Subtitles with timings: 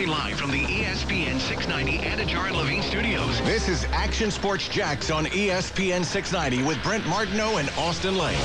[0.00, 3.38] Broadcasting live from the ESPN 690 Anajar and Levine studios.
[3.42, 8.38] This is Action Sports Jax on ESPN 690 with Brent Martineau and Austin Lane.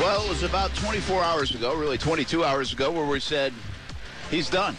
[0.00, 3.52] Well, it was about 24 hours ago, really 22 hours ago, where we said
[4.30, 4.76] he's done.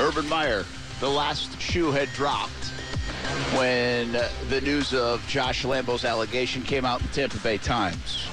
[0.00, 0.64] Urban Meyer,
[0.98, 2.50] the last shoe had dropped
[3.54, 4.12] when
[4.48, 8.28] the news of Josh Lambo's allegation came out in the Tampa Bay Times.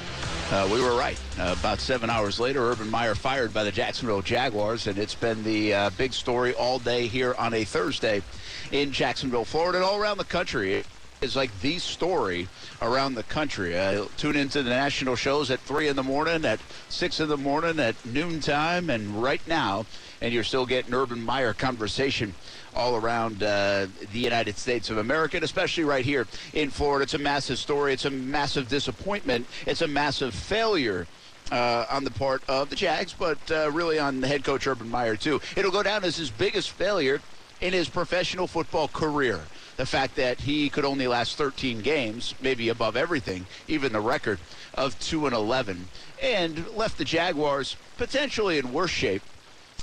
[0.52, 1.18] Uh, we were right.
[1.40, 5.46] Uh, about seven hours later, Urban Meyer fired by the Jacksonville Jaguars, and it's been
[5.46, 8.22] the uh, big story all day here on a Thursday
[8.70, 10.84] in Jacksonville, Florida, and all around the country.
[11.22, 12.50] It's like the story
[12.82, 13.78] around the country.
[13.78, 17.38] Uh, tune into the national shows at 3 in the morning, at 6 in the
[17.38, 19.86] morning, at noontime, and right now,
[20.20, 22.36] and you're still getting Urban Meyer conversation
[22.76, 27.04] all around uh, the United States of America, and especially right here in Florida.
[27.04, 27.94] It's a massive story.
[27.94, 29.48] It's a massive disappointment.
[29.66, 31.08] It's a massive failure.
[31.52, 34.88] Uh, on the part of the Jags, but uh, really on the head coach Urban
[34.88, 35.42] Meyer, too.
[35.58, 37.20] It'll go down as his biggest failure
[37.60, 39.42] in his professional football career.
[39.76, 44.40] The fact that he could only last 13 games, maybe above everything, even the record
[44.74, 45.88] of 2 and 11,
[46.22, 49.24] and left the Jaguars potentially in worse shape,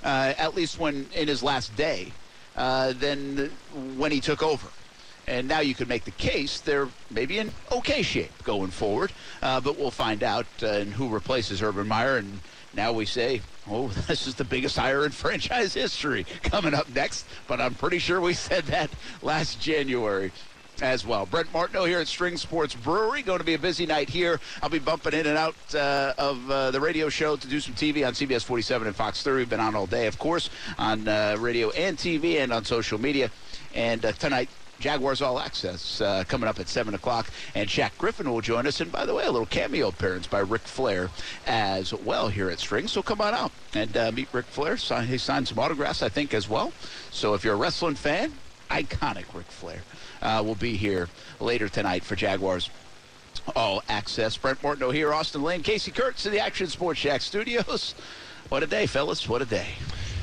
[0.05, 2.13] uh, at least when in his last day,
[2.59, 3.51] uh, than
[3.97, 4.69] when he took over.
[5.27, 9.61] And now you could make the case they're maybe in okay shape going forward, uh,
[9.61, 12.17] but we'll find out uh, and who replaces Urban Meyer.
[12.17, 12.41] And
[12.75, 17.27] now we say, oh, this is the biggest hire in franchise history coming up next.
[17.47, 18.91] But I'm pretty sure we said that
[19.23, 20.33] last January
[20.83, 21.27] as well.
[21.27, 23.23] Brent Martineau here at String Sports Brewery.
[23.23, 24.41] Going to be a busy night here.
[24.63, 27.75] I'll be bumping in and out uh, of uh, the radio show to do some
[27.75, 29.39] TV on CBS 47 and Fox 30.
[29.39, 33.01] We've been on all day, of course, on uh, radio and TV and on social
[33.01, 33.31] media.
[33.75, 34.49] And uh, tonight,
[34.81, 37.29] Jaguars All Access uh, coming up at 7 o'clock.
[37.55, 38.81] And Shaq Griffin will join us.
[38.81, 41.11] And by the way, a little cameo appearance by Ric Flair
[41.47, 42.87] as well here at String.
[42.87, 44.77] So come on out and uh, meet Ric Flair.
[44.77, 46.73] He signed some autographs, I think, as well.
[47.11, 48.33] So if you're a wrestling fan,
[48.71, 49.83] iconic Ric Flair
[50.23, 51.09] uh, will be here
[51.41, 52.71] later tonight for Jaguars
[53.57, 54.37] All Access.
[54.37, 57.95] Brent Martineau here, Austin Lane, Casey Kurtz in the Action Sports Jax studios.
[58.49, 59.29] What a day, fellas.
[59.29, 59.67] What a day.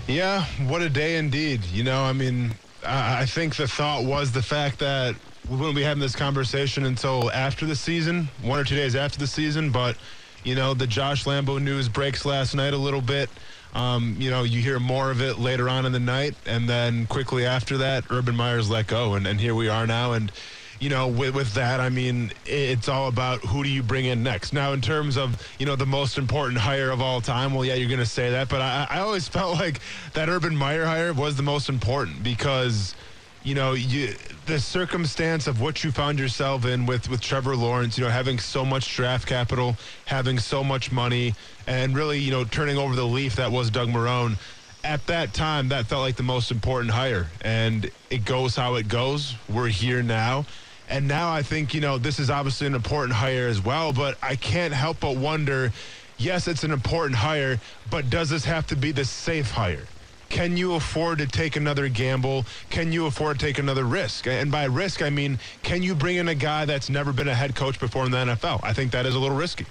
[0.08, 1.64] Yeah, what a day indeed.
[1.66, 5.16] You know, I mean, I I think the thought was the fact that
[5.50, 9.20] we wouldn't be having this conversation until after the season, one or two days after
[9.20, 9.70] the season.
[9.72, 9.96] But,
[10.44, 13.30] you know, the Josh Lambo news breaks last night a little bit.
[13.76, 16.34] Um, you know, you hear more of it later on in the night.
[16.46, 19.14] And then quickly after that, Urban Meyer's let go.
[19.14, 20.14] And, and here we are now.
[20.14, 20.32] And,
[20.80, 24.24] you know, with, with that, I mean, it's all about who do you bring in
[24.24, 24.54] next.
[24.54, 27.76] Now, in terms of, you know, the most important hire of all time, well, yeah,
[27.76, 28.48] you're going to say that.
[28.48, 29.82] But I, I always felt like
[30.14, 32.96] that Urban Meyer hire was the most important because–
[33.46, 34.14] you know, you,
[34.48, 38.40] the circumstance of what you found yourself in with, with Trevor Lawrence, you know, having
[38.40, 41.36] so much draft capital, having so much money,
[41.68, 44.38] and really, you know, turning over the leaf that was Doug Marrone.
[44.84, 47.28] At that time, that felt like the most important hire.
[47.42, 49.36] And it goes how it goes.
[49.48, 50.46] We're here now.
[50.90, 54.18] And now I think, you know, this is obviously an important hire as well, but
[54.24, 55.72] I can't help but wonder
[56.18, 59.86] yes, it's an important hire, but does this have to be the safe hire?
[60.30, 62.46] Can you afford to take another gamble?
[62.70, 64.28] Can you afford to take another risk?
[64.28, 67.36] And by risk, I mean, can you bring in a guy that's never been a
[67.36, 68.60] head coach before in the NFL?
[68.64, 69.66] I think that is a little risky.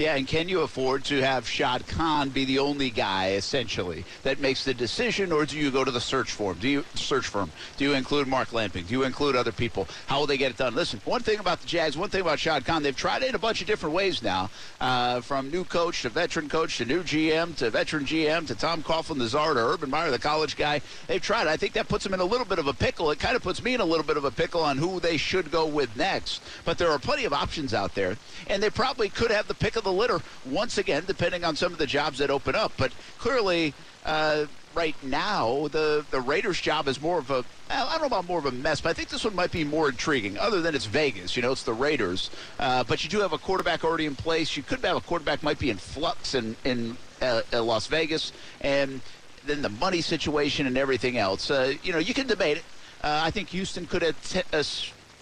[0.00, 4.40] Yeah, and can you afford to have Shad Khan be the only guy essentially that
[4.40, 6.56] makes the decision, or do you go to the search firm?
[6.58, 7.52] Do you search firm?
[7.76, 8.86] Do you include Mark Lamping?
[8.86, 9.86] Do you include other people?
[10.06, 10.74] How will they get it done?
[10.74, 13.34] Listen, one thing about the Jags, one thing about Shad Khan, they've tried it in
[13.34, 14.48] a bunch of different ways now,
[14.80, 18.82] uh, from new coach to veteran coach to new GM to veteran GM to Tom
[18.82, 20.80] Coughlin, the czar to Urban Meyer, the college guy.
[21.08, 21.42] They've tried.
[21.42, 21.48] it.
[21.48, 23.10] I think that puts them in a little bit of a pickle.
[23.10, 25.18] It kind of puts me in a little bit of a pickle on who they
[25.18, 26.40] should go with next.
[26.64, 28.16] But there are plenty of options out there,
[28.46, 31.72] and they probably could have the pick of the litter once again, depending on some
[31.72, 32.72] of the jobs that open up.
[32.76, 38.00] But clearly, uh, right now, the, the Raiders' job is more of a, I don't
[38.00, 40.38] know about more of a mess, but I think this one might be more intriguing,
[40.38, 41.36] other than it's Vegas.
[41.36, 42.30] You know, it's the Raiders.
[42.58, 44.56] Uh, but you do have a quarterback already in place.
[44.56, 48.32] You could have a quarterback might be in flux in, in uh, Las Vegas.
[48.60, 49.00] And
[49.46, 51.50] then the money situation and everything else.
[51.50, 52.64] Uh, you know, you can debate it.
[53.02, 54.42] Uh, I think Houston could have t-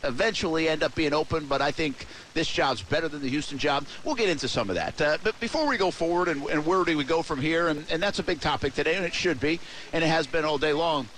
[0.05, 3.87] eventually end up being open, but I think this job's better than the Houston job.
[4.05, 5.01] We'll get into some of that.
[5.01, 7.85] Uh, but before we go forward and, and, where do we go from here, and,
[7.91, 9.61] and, that's a big topic today, and it should be,
[9.93, 11.09] and it has been all day long.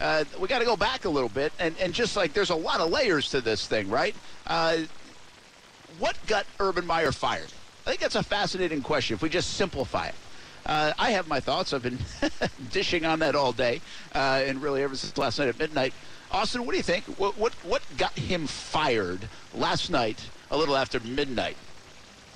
[0.00, 2.54] Uh, we got to go back a little bit, and, and just like there's a
[2.54, 4.14] lot of layers to this thing, right?
[4.46, 4.78] Uh,
[5.98, 7.52] what got Urban Meyer fired?
[7.86, 10.14] I think that's a fascinating question if we just simplify it.
[10.64, 11.72] Uh, I have my thoughts.
[11.72, 11.98] I've been
[12.72, 13.80] dishing on that all day,
[14.14, 15.92] uh, and really ever since last night at midnight.
[16.32, 17.04] Austin, what do you think?
[17.18, 20.18] What, what, what got him fired last night,
[20.50, 21.56] a little after midnight?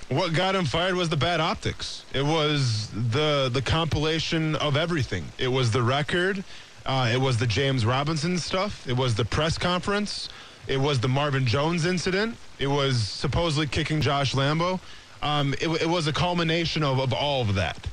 [0.09, 2.05] What got him fired was the bad optics.
[2.13, 5.25] It was the the compilation of everything.
[5.37, 6.45] It was the record.
[6.85, 8.87] Uh, it was the James Robinson stuff.
[8.87, 10.29] It was the press conference.
[10.69, 12.37] It was the Marvin Jones incident.
[12.61, 14.79] It was supposedly kicking Josh Lambo.
[15.23, 17.89] Um, it, it was a culmination of, of all of that.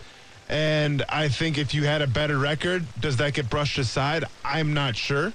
[0.49, 4.25] And I think if you had a better record, does that get brushed aside?
[4.45, 5.33] I'm not sure.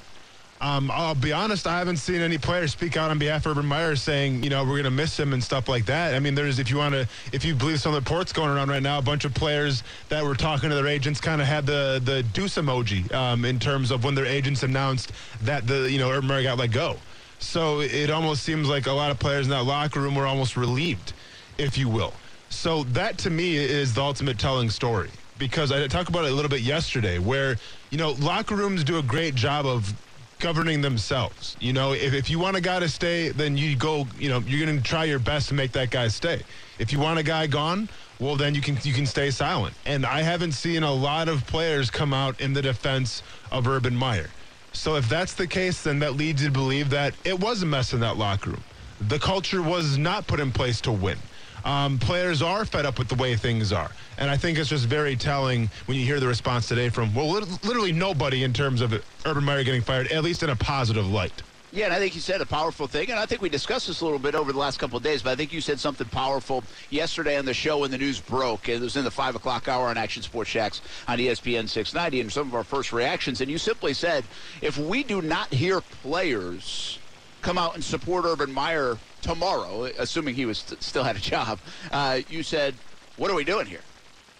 [0.61, 3.67] Um, I'll be honest, I haven't seen any players speak out on behalf of Urban
[3.67, 6.15] Meyer saying, you know, we're going to miss him and stuff like that.
[6.15, 8.51] I mean, there's, if you want to, if you believe some of the reports going
[8.51, 11.47] around right now, a bunch of players that were talking to their agents kind of
[11.47, 15.13] had the, the deuce emoji um, in terms of when their agents announced
[15.43, 16.97] that the, you know, Urban Meyer got let go.
[17.39, 20.57] So it almost seems like a lot of players in that locker room were almost
[20.57, 21.13] relieved,
[21.57, 22.13] if you will.
[22.51, 26.35] So that to me is the ultimate telling story because I talked about it a
[26.35, 27.57] little bit yesterday where,
[27.91, 29.95] you know, locker rooms do a great job of
[30.39, 31.57] governing themselves.
[31.61, 34.41] You know, if, if you want a guy to stay, then you go, you know,
[34.41, 36.43] you're going to try your best to make that guy stay.
[36.79, 37.89] If you want a guy gone,
[38.21, 39.75] well, then you can you can stay silent.
[39.87, 43.95] And I haven't seen a lot of players come out in the defense of Urban
[43.95, 44.31] Meyer.
[44.73, 47.67] So if that's the case, then that leads you to believe that it was a
[47.67, 48.65] mess in that locker room.
[49.01, 51.19] The culture was not put in place to win.
[51.65, 53.91] Um, players are fed up with the way things are.
[54.19, 57.29] And I think it's just very telling when you hear the response today from, well,
[57.29, 58.93] literally nobody in terms of
[59.27, 61.43] Urban Meyer getting fired, at least in a positive light.
[61.71, 64.01] Yeah, and I think you said a powerful thing, and I think we discussed this
[64.01, 66.09] a little bit over the last couple of days, but I think you said something
[66.09, 68.69] powerful yesterday on the show when the news broke.
[68.69, 72.23] And it was in the 5 o'clock hour on Action Sports Jax on ESPN 690,
[72.23, 74.25] and some of our first reactions, and you simply said,
[74.63, 76.99] if we do not hear players
[77.43, 81.59] come out and support Urban Meyer tomorrow, assuming he was st- still had a job,
[81.93, 82.75] uh, you said,
[83.17, 83.81] what are we doing here?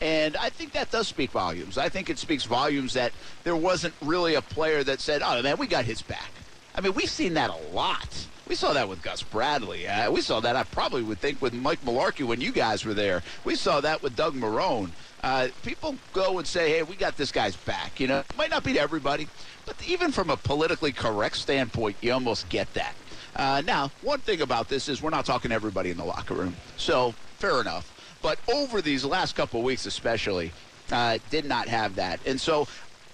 [0.01, 1.77] And I think that does speak volumes.
[1.77, 3.13] I think it speaks volumes that
[3.43, 6.31] there wasn't really a player that said, oh, man, we got his back.
[6.75, 8.27] I mean, we've seen that a lot.
[8.47, 9.87] We saw that with Gus Bradley.
[9.89, 12.95] Uh, we saw that, I probably would think, with Mike Mularkey when you guys were
[12.95, 13.23] there.
[13.45, 14.91] We saw that with Doug Marrone.
[15.23, 17.99] Uh, people go and say, hey, we got this guy's back.
[17.99, 19.27] You know, might not be to everybody,
[19.69, 22.95] but even from a politically correct standpoint, you almost get that.
[23.37, 26.33] Uh, now, one thing about this is we're not talking to everybody in the locker
[26.33, 26.57] room.
[26.79, 27.93] So, fair enough.
[28.23, 30.53] But over these last couple weeks, especially,
[30.91, 32.19] uh, did not have that.
[32.25, 32.67] And so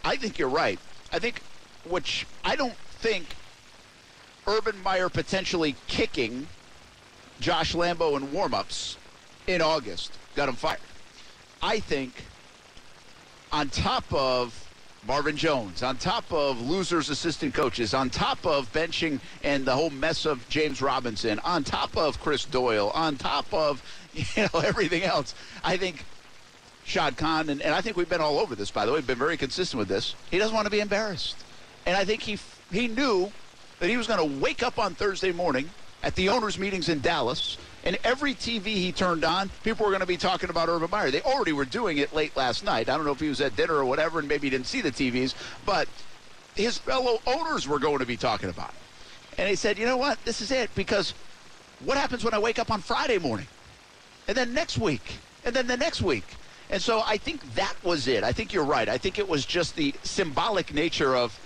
[0.04, 0.78] I think you're right.
[1.12, 1.42] I think,
[1.88, 3.26] which I don't think
[4.46, 6.46] Urban Meyer potentially kicking
[7.40, 8.96] Josh Lambo in warmups
[9.48, 10.78] in August got him fired.
[11.60, 12.24] I think
[13.50, 14.64] on top of
[15.06, 19.90] Marvin Jones, on top of losers assistant coaches, on top of benching and the whole
[19.90, 23.82] mess of James Robinson, on top of Chris Doyle, on top of
[24.14, 26.04] you know everything else, I think
[26.84, 29.18] Shad Khan and, and I think we've been all over this by the way, been
[29.18, 30.14] very consistent with this.
[30.30, 31.36] He doesn't want to be embarrassed.
[31.84, 32.38] And I think he
[32.72, 33.30] he knew
[33.80, 35.68] that he was going to wake up on Thursday morning
[36.02, 40.00] at the owners' meetings in Dallas, and every TV he turned on, people were going
[40.00, 41.10] to be talking about Urban Meyer.
[41.10, 42.88] They already were doing it late last night.
[42.88, 44.81] I don't know if he was at dinner or whatever, and maybe he didn't see
[44.81, 45.34] the TVs,
[45.67, 45.86] but
[46.56, 49.38] his fellow owners were going to be talking about it.
[49.38, 50.24] And he said, you know what?
[50.24, 51.12] This is it, because
[51.84, 53.46] what happens when I wake up on Friday morning?
[54.29, 55.03] And then next week,
[55.44, 56.24] and then the next week.
[56.70, 58.24] And so I think that was it.
[58.24, 58.88] I think you're right.
[58.88, 61.38] I think it was just the symbolic nature of,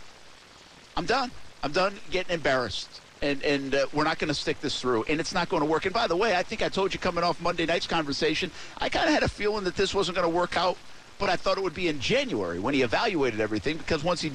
[0.97, 1.33] I'm done.
[1.65, 3.01] I'm done getting embarrassed.
[3.21, 5.67] And, and uh, we're not going to stick this through, and it's not going to
[5.67, 5.87] work.
[5.87, 8.89] And by the way, I think I told you coming off Monday night's conversation, I
[8.89, 10.77] kind of had a feeling that this wasn't going to work out,
[11.19, 14.31] but I thought it would be in January when he evaluated everything, because once he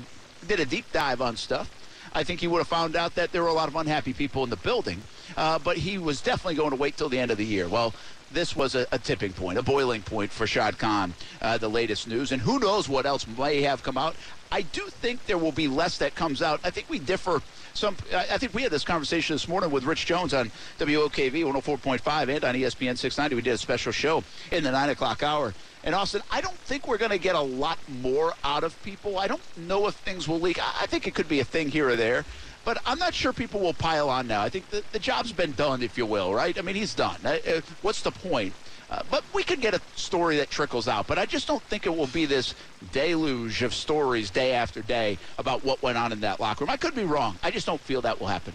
[0.48, 1.70] did a deep dive on stuff,
[2.14, 4.44] I think he would have found out that there were a lot of unhappy people
[4.44, 5.02] in the building.
[5.38, 7.70] Uh, but he was definitely going to wait till the end of the year.
[7.70, 7.94] Well,
[8.34, 12.08] this was a, a, tipping point, a boiling point for Shad Khan, uh, the latest
[12.08, 12.32] news.
[12.32, 14.16] And who knows what else may have come out.
[14.52, 16.60] I do think there will be less that comes out.
[16.64, 17.42] I think we differ.
[17.74, 22.36] Some, I think we had this conversation this morning with Rich Jones on WOKV 104.5
[22.36, 23.36] and on ESPN 690.
[23.36, 25.56] We did a special show in the 9 o'clock hour.
[25.84, 29.18] And Austin, I don't think we're going to get a lot more out of people.
[29.18, 30.60] I don't know if things will leak.
[30.80, 32.24] I think it could be a thing here or there.
[32.66, 34.42] But I'm not sure people will pile on now.
[34.42, 36.58] I think the, the job's been done, if you will, right?
[36.58, 37.18] I mean, he's done.
[37.26, 38.54] Uh, what's the point?
[38.90, 41.08] Uh, but we could get a story that trickles out.
[41.08, 42.54] But I just don't think it will be this
[42.92, 46.70] deluge of stories day after day about what went on in that locker room.
[46.70, 47.38] I could be wrong.
[47.44, 48.54] I just don't feel that will happen.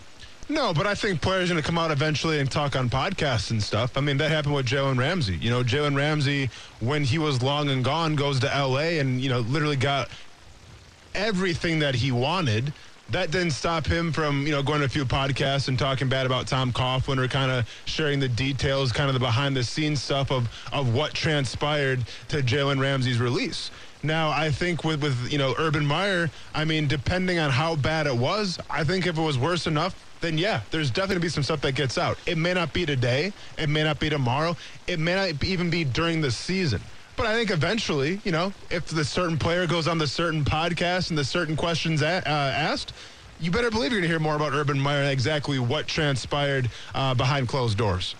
[0.50, 3.50] No, but I think players are going to come out eventually and talk on podcasts
[3.50, 3.98] and stuff.
[3.98, 5.36] I mean, that happened with Jalen Ramsey.
[5.36, 6.48] You know, Jalen Ramsey,
[6.80, 8.98] when he was long and gone, goes to L.A.
[8.98, 10.08] and, you know, literally got
[11.14, 12.72] everything that he wanted.
[13.10, 16.26] That didn't stop him from, you know, going to a few podcasts and talking bad
[16.26, 20.02] about Tom Coughlin or kind of sharing the details, kind of the behind the scenes
[20.02, 23.70] stuff of, of what transpired to Jalen Ramsey's release.
[24.02, 28.06] Now, I think with, with, you know, Urban Meyer, I mean, depending on how bad
[28.06, 31.28] it was, I think if it was worse enough, then yeah, there's definitely to be
[31.30, 32.18] some stuff that gets out.
[32.26, 33.32] It may not be today.
[33.56, 34.54] It may not be tomorrow.
[34.86, 36.82] It may not even be during the season.
[37.18, 41.10] But I think eventually, you know, if the certain player goes on the certain podcast
[41.10, 42.92] and the certain questions a- uh, asked,
[43.40, 46.70] you better believe you're going to hear more about Urban Meyer and exactly what transpired
[46.94, 48.14] uh, behind closed doors.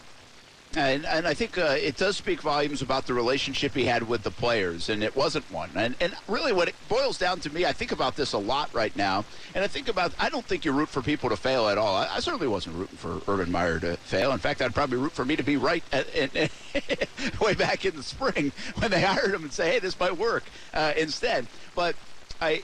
[0.77, 4.23] And, and I think uh, it does speak volumes about the relationship he had with
[4.23, 5.71] the players, and it wasn't one.
[5.75, 8.73] And, and really, what it boils down to me, I think about this a lot
[8.75, 11.69] right now, and I think about, I don't think you root for people to fail
[11.69, 11.97] at all.
[11.97, 14.31] I, I certainly wasn't rooting for Urban Meyer to fail.
[14.33, 16.37] In fact, I'd probably root for me to be right at, at,
[16.75, 20.19] at way back in the spring when they hired him and say, hey, this might
[20.19, 20.45] work
[20.75, 21.47] uh, instead.
[21.75, 21.97] But
[22.43, 22.63] I,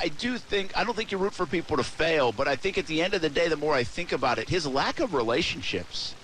[0.00, 2.78] I do think I don't think you root for people to fail, but I think
[2.78, 5.12] at the end of the day, the more I think about it, his lack of
[5.12, 6.14] relationships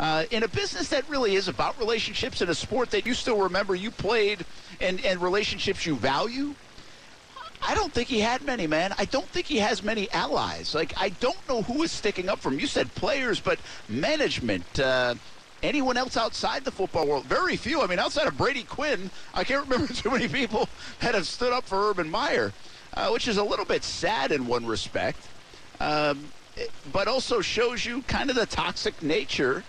[0.00, 3.42] uh, in a business that really is about relationships, and a sport that you still
[3.42, 4.46] remember you played
[4.80, 6.54] and, and relationships you value,
[7.60, 8.94] I don't think he had many, man.
[8.96, 10.74] I don't think he has many allies.
[10.74, 12.58] Like, I don't know who is sticking up for him.
[12.58, 13.58] You said players, but
[13.90, 15.16] management, uh,
[15.62, 17.26] anyone else outside the football world?
[17.26, 17.82] Very few.
[17.82, 20.66] I mean, outside of Brady Quinn, I can't remember too many people
[21.00, 22.54] that have stood up for Urban Meyer,
[22.94, 25.28] uh, which is a little bit sad in one respect,
[25.78, 26.32] um,
[26.90, 29.62] but also shows you kind of the toxic nature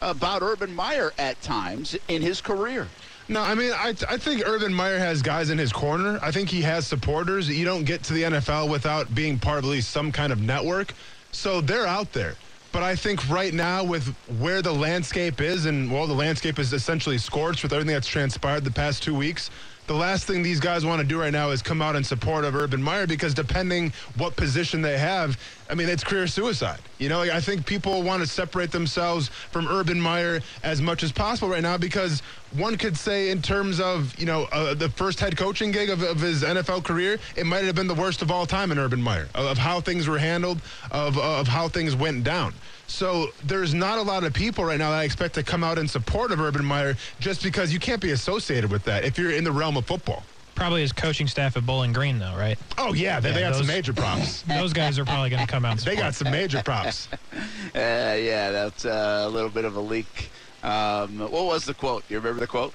[0.00, 2.88] about Urban Meyer at times in his career.
[3.28, 6.18] No, I mean, I, I think Urban Meyer has guys in his corner.
[6.22, 7.48] I think he has supporters.
[7.48, 10.40] You don't get to the NFL without being part of at least some kind of
[10.40, 10.94] network.
[11.30, 12.36] So they're out there.
[12.72, 16.72] But I think right now, with where the landscape is, and well, the landscape is
[16.72, 19.50] essentially scorched with everything that's transpired the past two weeks
[19.88, 22.44] the last thing these guys want to do right now is come out in support
[22.44, 25.40] of Urban Meyer because depending what position they have,
[25.70, 26.78] I mean, it's career suicide.
[26.98, 31.10] You know, I think people want to separate themselves from Urban Meyer as much as
[31.10, 32.20] possible right now because
[32.56, 36.02] one could say, in terms of, you know, uh, the first head coaching gig of,
[36.02, 39.02] of, his NFL career, it might have been the worst of all time in Urban
[39.02, 42.52] Meyer, of, of how things were handled, of, of how things went down.
[42.88, 45.78] So there's not a lot of people right now that I expect to come out
[45.78, 49.30] in support of Urban Meyer just because you can't be associated with that if you're
[49.30, 50.24] in the realm of football.
[50.54, 52.58] Probably his coaching staff at Bowling Green, though, right?
[52.78, 54.42] Oh yeah, they, yeah, they got those, some major props.
[54.48, 55.78] those guys are probably going to come out.
[55.78, 57.08] they got some major props.
[57.12, 57.38] uh,
[57.74, 60.30] yeah, that's uh, a little bit of a leak.
[60.64, 62.02] Um, what was the quote?
[62.08, 62.72] You remember the quote?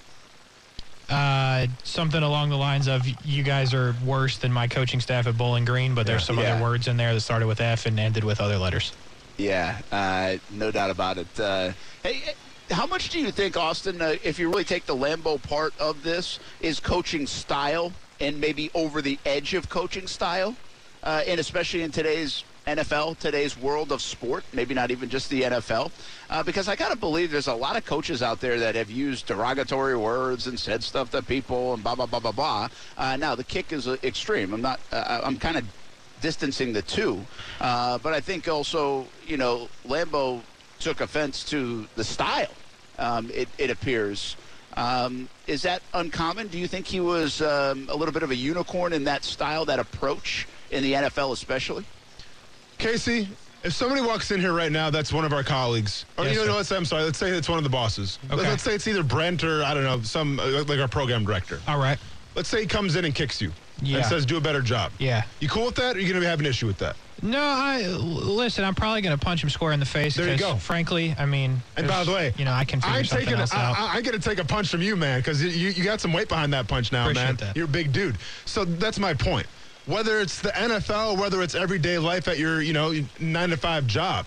[1.09, 5.37] Uh, something along the lines of "You guys are worse than my coaching staff at
[5.37, 6.53] Bowling Green," but there's some yeah.
[6.53, 8.93] other words in there that started with F and ended with other letters.
[9.37, 11.39] Yeah, uh, no doubt about it.
[11.39, 11.71] Uh,
[12.03, 12.21] hey,
[12.69, 16.03] how much do you think, Austin, uh, if you really take the Lambo part of
[16.03, 20.55] this, is coaching style and maybe over the edge of coaching style?
[21.03, 25.41] Uh, and especially in today's NFL, today's world of sport, maybe not even just the
[25.41, 25.91] NFL,
[26.29, 28.89] uh, because I got to believe there's a lot of coaches out there that have
[28.89, 32.69] used derogatory words and said stuff to people and blah blah blah blah blah.
[32.97, 34.53] Uh, now the kick is uh, extreme.
[34.53, 34.79] I'm not.
[34.91, 35.65] Uh, I'm kind of
[36.23, 37.23] distancing the two.
[37.61, 40.41] Uh, but I think also, you know, Lambo
[40.79, 42.47] took offense to the style,
[42.97, 44.35] um, it, it, appears.
[44.75, 46.47] Um, is that uncommon?
[46.47, 49.65] Do you think he was um, a little bit of a unicorn in that style,
[49.65, 51.85] that approach in the NFL especially?
[52.77, 53.27] Casey,
[53.63, 56.05] if somebody walks in here right now, that's one of our colleagues.
[56.17, 58.17] Or yes, you know, let's say, I'm sorry, let's say it's one of the bosses.
[58.31, 58.41] Okay.
[58.41, 61.59] Let's say it's either Brent or, I don't know, some, uh, like our program director.
[61.67, 61.97] All right.
[62.35, 63.97] Let's say he comes in and kicks you yeah.
[63.97, 64.91] and says do a better job.
[64.99, 65.23] Yeah.
[65.39, 66.95] You cool with that, or are you going to have an issue with that?
[67.21, 68.65] No, I listen.
[68.65, 70.15] I'm probably going to punch him square in the face.
[70.15, 70.55] There you go.
[70.55, 73.53] Frankly, I mean, and by the way, you know, I can figure I'm taking, else
[73.53, 73.79] I, out.
[73.79, 76.11] I, I get to take a punch from you, man, because you, you got some
[76.11, 77.35] weight behind that punch now, Appreciate man.
[77.37, 77.55] That.
[77.55, 78.17] You're a big dude.
[78.45, 79.47] So that's my point.
[79.85, 83.87] Whether it's the NFL, whether it's everyday life at your, you know, nine to five
[83.87, 84.25] job,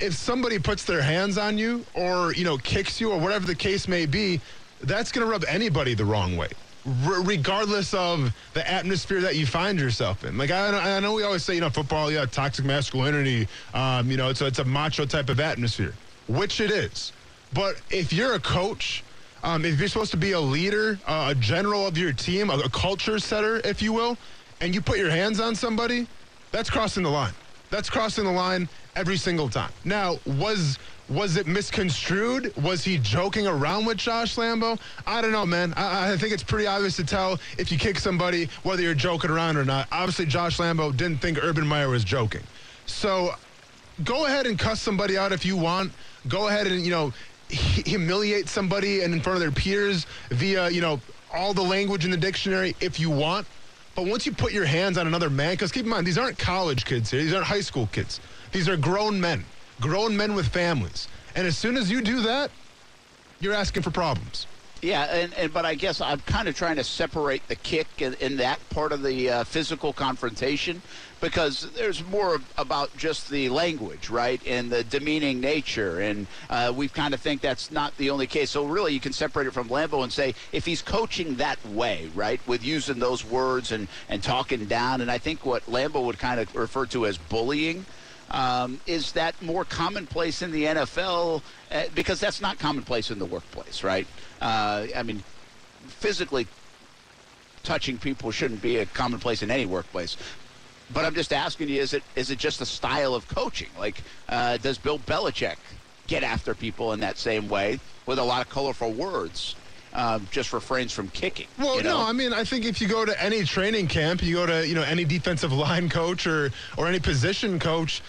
[0.00, 3.54] if somebody puts their hands on you or you know kicks you or whatever the
[3.54, 4.40] case may be,
[4.82, 6.48] that's going to rub anybody the wrong way
[6.84, 10.36] regardless of the atmosphere that you find yourself in.
[10.36, 13.48] Like I, I know we always say, you know, football, yeah, toxic masculinity.
[13.72, 15.94] Um, you know, it's a, it's a macho type of atmosphere,
[16.28, 17.12] which it is.
[17.52, 19.02] But if you're a coach,
[19.42, 22.58] um, if you're supposed to be a leader, uh, a general of your team, a,
[22.58, 24.16] a culture setter, if you will,
[24.60, 26.06] and you put your hands on somebody,
[26.50, 27.32] that's crossing the line.
[27.70, 29.72] That's crossing the line every single time.
[29.84, 32.56] Now, was was it misconstrued?
[32.56, 34.78] Was he joking around with Josh Lambo?
[35.06, 35.74] I don't know, man.
[35.76, 39.30] I, I, think it's pretty obvious to tell if you kick somebody whether you're joking
[39.30, 39.86] around or not.
[39.92, 42.42] Obviously, Josh Lambo didn't think Urban Meyer was joking.
[42.86, 43.34] So
[44.02, 45.92] go ahead and cuss somebody out if you want.
[46.28, 47.12] Go ahead and, you know,
[47.48, 51.00] humiliate somebody and in front of their peers via, you know,
[51.34, 53.46] all the language in the dictionary if you want.
[53.94, 56.38] But once you put your hands on another man, because keep in mind, these aren't
[56.38, 58.20] college kids here, these aren't high school kids.
[58.50, 59.44] These are grown men,
[59.80, 61.08] grown men with families.
[61.34, 62.50] And as soon as you do that,
[63.40, 64.46] you're asking for problems.
[64.84, 68.12] Yeah, and, and but I guess I'm kind of trying to separate the kick in,
[68.14, 70.82] in that part of the uh, physical confrontation
[71.22, 76.86] because there's more about just the language, right, and the demeaning nature, and uh, we
[76.86, 78.50] kind of think that's not the only case.
[78.50, 82.10] So really, you can separate it from Lambo and say if he's coaching that way,
[82.14, 86.18] right, with using those words and and talking down, and I think what Lambo would
[86.18, 87.86] kind of refer to as bullying.
[88.30, 91.42] Um, is that more commonplace in the NFL?
[91.70, 94.06] Uh, because that's not commonplace in the workplace, right?
[94.40, 95.22] Uh, I mean,
[95.86, 96.46] physically
[97.62, 100.16] touching people shouldn't be a commonplace in any workplace.
[100.92, 103.70] But I'm just asking you: is it is it just a style of coaching?
[103.78, 103.96] Like,
[104.28, 105.56] uh, does Bill Belichick
[106.06, 109.56] get after people in that same way with a lot of colorful words?
[109.96, 111.46] Um, just refrains from kicking.
[111.56, 111.98] Well, you know?
[111.98, 114.66] no, I mean, I think if you go to any training camp, you go to
[114.66, 118.02] you know any defensive line coach or or any position coach,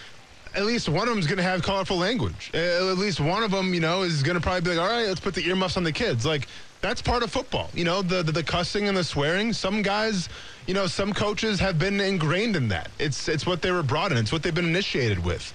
[0.56, 2.50] at least one of them is going to have colorful language.
[2.54, 5.06] At least one of them, you know, is going to probably be like, all right,
[5.06, 6.26] let's put the earmuffs on the kids.
[6.26, 6.48] Like
[6.80, 7.70] that's part of football.
[7.74, 9.52] You know, the, the, the cussing and the swearing.
[9.52, 10.28] Some guys,
[10.66, 12.90] you know, some coaches have been ingrained in that.
[12.98, 14.18] It's it's what they were brought in.
[14.18, 15.52] It's what they've been initiated with.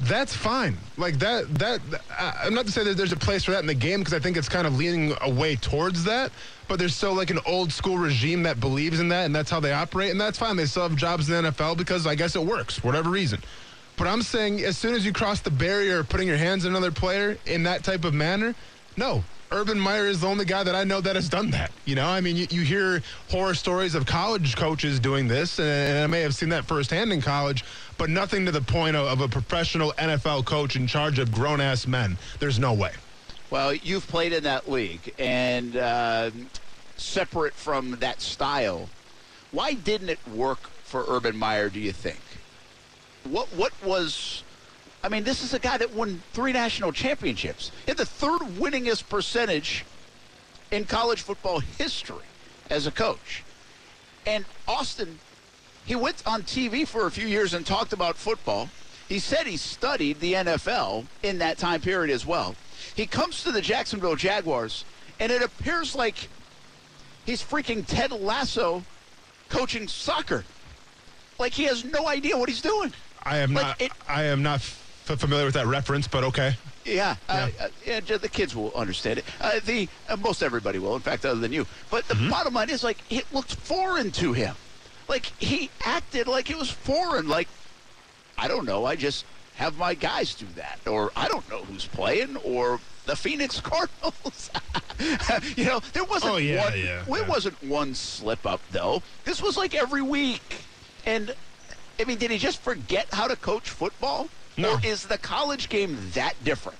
[0.00, 0.76] That's fine.
[0.96, 1.52] Like that.
[1.58, 1.80] That
[2.18, 4.18] I'm not to say that there's a place for that in the game because I
[4.18, 6.32] think it's kind of leaning away towards that.
[6.68, 9.60] But there's still like an old school regime that believes in that, and that's how
[9.60, 10.56] they operate, and that's fine.
[10.56, 13.40] They still have jobs in the NFL because I guess it works, whatever reason.
[13.96, 16.72] But I'm saying as soon as you cross the barrier of putting your hands on
[16.72, 18.54] another player in that type of manner,
[18.96, 19.22] no,
[19.52, 21.70] Urban Meyer is the only guy that I know that has done that.
[21.84, 25.98] You know, I mean, you, you hear horror stories of college coaches doing this, and,
[25.98, 27.64] I may have seen that firsthand in college,
[27.96, 31.60] but nothing to the point of, of a professional NFL coach in charge of grown
[31.60, 32.16] ass men.
[32.40, 32.92] There's no way.
[33.50, 36.30] Well, you've played in that league, and uh,
[36.96, 38.88] separate from that style,
[39.52, 41.68] why didn't it work for Urban Meyer?
[41.68, 42.20] Do you think?
[43.24, 44.42] What what was
[45.06, 47.70] I mean, this is a guy that won three national championships.
[47.84, 49.84] He had the third winningest percentage
[50.72, 52.24] in college football history
[52.70, 53.44] as a coach.
[54.26, 55.20] And Austin,
[55.84, 58.68] he went on TV for a few years and talked about football.
[59.08, 62.56] He said he studied the NFL in that time period as well.
[62.96, 64.84] He comes to the Jacksonville Jaguars,
[65.20, 66.28] and it appears like
[67.24, 68.82] he's freaking Ted Lasso
[69.50, 70.44] coaching soccer.
[71.38, 72.92] Like he has no idea what he's doing.
[73.22, 73.80] I am like not.
[73.80, 74.62] It, I am not
[75.06, 76.54] familiar with that reference, but okay.
[76.84, 77.48] Yeah, yeah.
[77.58, 79.24] Uh, uh, yeah the kids will understand it.
[79.40, 81.66] Uh, the uh, most everybody will, in fact, other than you.
[81.90, 82.30] But the mm-hmm.
[82.30, 84.54] bottom line is, like, it looked foreign to him.
[85.08, 87.28] Like he acted like it was foreign.
[87.28, 87.48] Like
[88.36, 88.84] I don't know.
[88.84, 89.24] I just
[89.56, 94.50] have my guys do that, or I don't know who's playing, or the Phoenix Cardinals.
[95.56, 96.72] you know, there wasn't oh, yeah, one.
[96.72, 97.28] Yeah, it yeah.
[97.28, 99.02] wasn't one slip up though.
[99.24, 100.56] This was like every week,
[101.04, 101.34] and
[102.00, 104.28] I mean, did he just forget how to coach football?
[104.56, 104.74] No.
[104.74, 106.78] Or is the college game that different?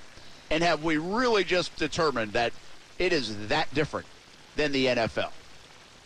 [0.51, 2.53] And have we really just determined that
[2.99, 4.07] it is that different
[4.57, 5.31] than the NFL?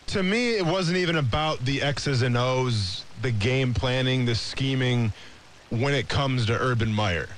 [0.09, 5.13] To me, it wasn't even about the X's and O's, the game planning, the scheming
[5.69, 7.29] when it comes to Urban Meyer.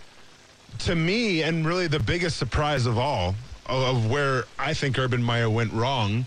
[0.80, 3.34] To me, and really the biggest surprise of all,
[3.66, 6.24] of where I think Urban Meyer went wrong,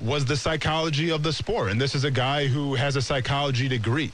[0.00, 1.70] was the psychology of the sport.
[1.70, 4.12] And this is a guy who has a psychology degree.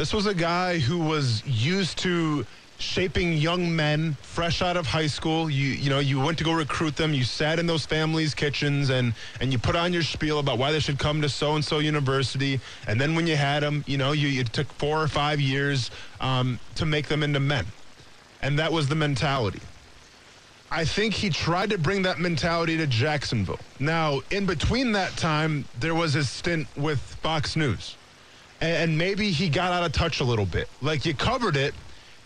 [0.00, 2.46] This was a guy who was used to
[2.78, 5.50] shaping young men fresh out of high school.
[5.50, 7.12] You you know you went to go recruit them.
[7.12, 10.72] You sat in those families' kitchens and and you put on your spiel about why
[10.72, 12.60] they should come to so and so university.
[12.86, 15.90] And then when you had them, you know you it took four or five years
[16.18, 17.66] um, to make them into men,
[18.40, 19.60] and that was the mentality.
[20.70, 23.60] I think he tried to bring that mentality to Jacksonville.
[23.78, 27.96] Now, in between that time, there was his stint with Fox News
[28.60, 30.68] and maybe he got out of touch a little bit.
[30.82, 31.74] Like you covered it,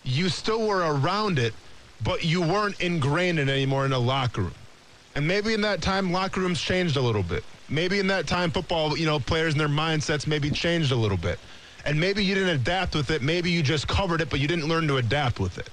[0.02, 1.54] you still were around it,
[2.02, 4.54] but you weren't ingrained in anymore in the locker room.
[5.14, 7.44] And maybe in that time, locker rooms changed a little bit.
[7.68, 11.16] Maybe in that time, football, you know, players and their mindsets maybe changed a little
[11.16, 11.38] bit.
[11.86, 13.22] And maybe you didn't adapt with it.
[13.22, 15.70] Maybe you just covered it, but you didn't learn to adapt with it.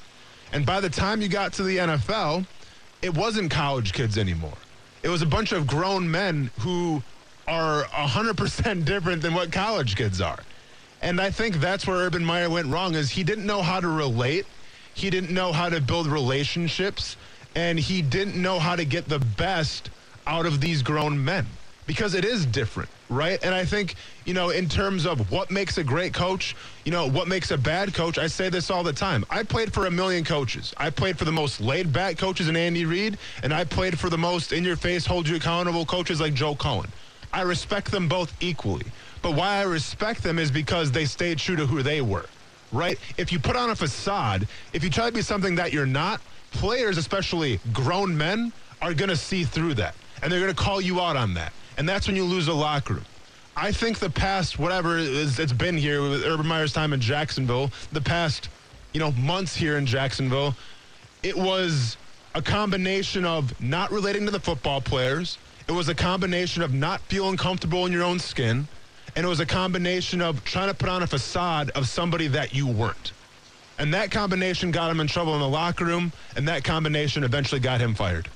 [0.54, 2.45] And by the time you got to the NFL,
[3.02, 4.58] it wasn't college kids anymore.
[5.04, 7.02] It was a bunch of grown men who
[7.47, 10.39] are 100% different than what college kids are.
[11.01, 13.87] And I think that's where Urban Meyer went wrong is he didn't know how to
[13.87, 14.45] relate.
[14.93, 17.17] He didn't know how to build relationships
[17.55, 19.89] and he didn't know how to get the best
[20.27, 21.45] out of these grown men
[21.87, 23.43] because it is different, right?
[23.43, 27.09] And I think, you know, in terms of what makes a great coach, you know,
[27.09, 29.25] what makes a bad coach, I say this all the time.
[29.29, 30.73] I played for a million coaches.
[30.77, 34.09] I played for the most laid back coaches in Andy Reid, and I played for
[34.09, 36.89] the most in your face, hold you accountable coaches like Joe Cullen.
[37.33, 38.85] I respect them both equally.
[39.21, 42.25] But why I respect them is because they stayed true to who they were,
[42.71, 42.97] right?
[43.17, 46.21] If you put on a facade, if you try to be something that you're not,
[46.51, 49.95] players, especially grown men, are going to see through that.
[50.21, 52.53] And they're going to call you out on that and that's when you lose a
[52.53, 53.05] locker room.
[53.55, 58.01] I think the past, whatever it's been here with Urban Meyer's time in Jacksonville, the
[58.01, 58.49] past,
[58.93, 60.55] you know, months here in Jacksonville,
[61.23, 61.97] it was
[62.34, 65.38] a combination of not relating to the football players.
[65.67, 68.67] It was a combination of not feeling comfortable in your own skin.
[69.15, 72.56] And it was a combination of trying to put on a facade of somebody that
[72.56, 73.12] you weren't.
[73.78, 77.60] And that combination got him in trouble in the locker room, and that combination eventually
[77.60, 78.30] got him fired.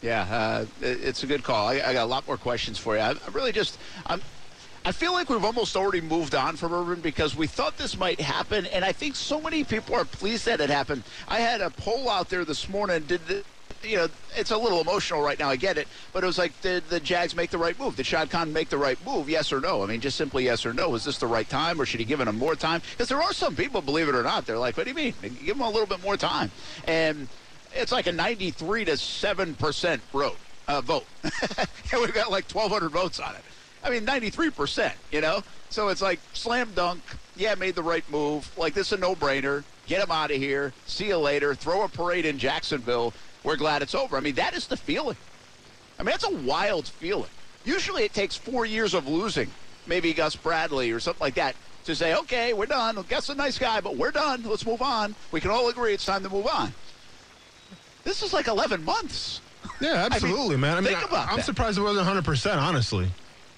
[0.00, 1.68] Yeah, uh, it's a good call.
[1.68, 3.02] I, I, got a lot more questions for you.
[3.02, 4.20] I, I really just, I'm,
[4.84, 8.20] I feel like we've almost already moved on from Urban because we thought this might
[8.20, 11.04] happen, and I think so many people are pleased that it happened.
[11.28, 13.02] I had a poll out there this morning.
[13.02, 13.44] Did the,
[13.84, 15.48] you know, it's a little emotional right now.
[15.48, 17.96] I get it, but it was like, did the Jags make the right move?
[17.96, 19.28] Did Shad Khan make the right move?
[19.28, 19.82] Yes or no?
[19.82, 20.94] I mean, just simply yes or no.
[20.94, 22.82] Is this the right time, or should he give him more time?
[22.92, 25.14] Because there are some people, believe it or not, they're like, what do you mean?
[25.22, 26.50] Give him a little bit more time,
[26.86, 27.28] and
[27.74, 30.36] it's like a 93 to 7 percent vote.
[30.68, 31.06] Uh, vote.
[31.24, 33.42] and we've got like 1,200 votes on it.
[33.82, 34.94] I mean, 93 percent.
[35.10, 37.02] You know, so it's like slam dunk.
[37.36, 38.50] Yeah, made the right move.
[38.56, 39.64] Like this is a no-brainer.
[39.86, 40.72] Get him out of here.
[40.86, 41.54] See you later.
[41.54, 43.12] Throw a parade in Jacksonville.
[43.44, 44.16] We're glad it's over.
[44.16, 45.16] I mean, that is the feeling.
[45.98, 47.30] I mean, that's a wild feeling.
[47.64, 49.50] Usually, it takes four years of losing,
[49.86, 53.04] maybe Gus Bradley or something like that, to say, okay, we're done.
[53.08, 54.42] Gus is a nice guy, but we're done.
[54.44, 55.14] Let's move on.
[55.30, 56.72] We can all agree it's time to move on.
[58.04, 59.40] This is like 11 months.
[59.80, 60.76] Yeah, absolutely, I mean, man.
[60.76, 63.08] I mean, I, am surprised it wasn't 100, percent honestly.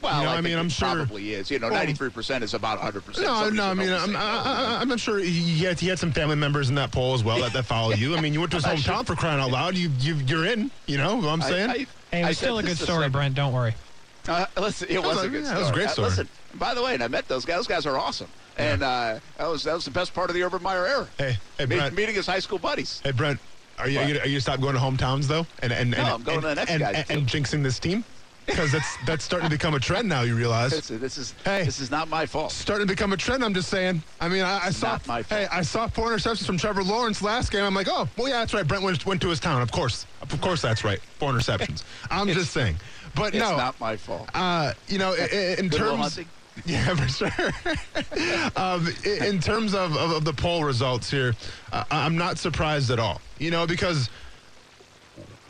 [0.05, 1.51] Well, you know, I, I mean, I'm sure probably is.
[1.51, 3.27] You know, 93 percent is about 100 percent.
[3.27, 6.69] No, no, I mean, I'm, I, am sure he had, he had some family members
[6.69, 8.15] in that poll as well that, that follow you.
[8.15, 9.77] I mean, you went to his hometown should, for crying out loud.
[9.77, 10.71] You, you you're in.
[10.87, 11.71] You know what I'm saying?
[11.71, 13.35] I, hey, it was still a good story, Brent.
[13.35, 13.75] Don't worry.
[14.27, 15.59] Uh, listen, it was, was a good yeah, story.
[15.59, 16.07] It was a great uh, story.
[16.07, 17.57] Uh, listen, by the way, and I met those guys.
[17.57, 18.29] Those guys are awesome.
[18.57, 18.73] Yeah.
[18.73, 21.09] And uh, that was that was the best part of the Urban Meyer era.
[21.19, 21.95] Hey, hey, Brent.
[21.95, 23.03] meeting his high school buddies.
[23.05, 23.39] Hey, Brent.
[23.79, 26.07] Are you, are you, are you stop going to hometowns though, and and no, and,
[26.07, 28.03] I'm going and, to the next and, guys and, and jinxing this team?
[28.47, 30.23] Because that's that's starting to become a trend now.
[30.23, 32.53] You realize this, this is hey, this is not my fault.
[32.53, 33.45] Starting to become a trend.
[33.45, 34.03] I'm just saying.
[34.21, 37.65] I mean, I, I saw hey, I saw four interceptions from Trevor Lawrence last game.
[37.65, 38.67] I'm like, oh, well, yeah, that's right.
[38.67, 39.63] Brent went, went to his town.
[39.63, 41.01] Of course, of course, that's right.
[41.19, 41.85] Four interceptions.
[42.11, 42.77] I'm just saying.
[43.15, 43.39] But no.
[43.39, 44.29] it's no, not my fault.
[44.35, 46.21] Uh, you know, in, in terms.
[46.67, 48.51] Yeah, for sure.
[48.57, 51.35] um, in terms of, of, of, the poll results here,
[51.73, 53.21] uh, I'm not surprised at all.
[53.41, 54.09] You know, because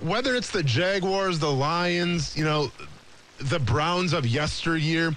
[0.04, 2.70] whether it's the Jaguars, the Lions, you know,
[3.38, 5.16] the Browns of yesteryear,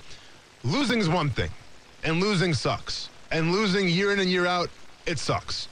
[0.63, 1.49] losing is one thing,
[2.03, 3.09] and losing sucks.
[3.29, 4.69] And losing year in and year out,
[5.05, 5.67] it sucks.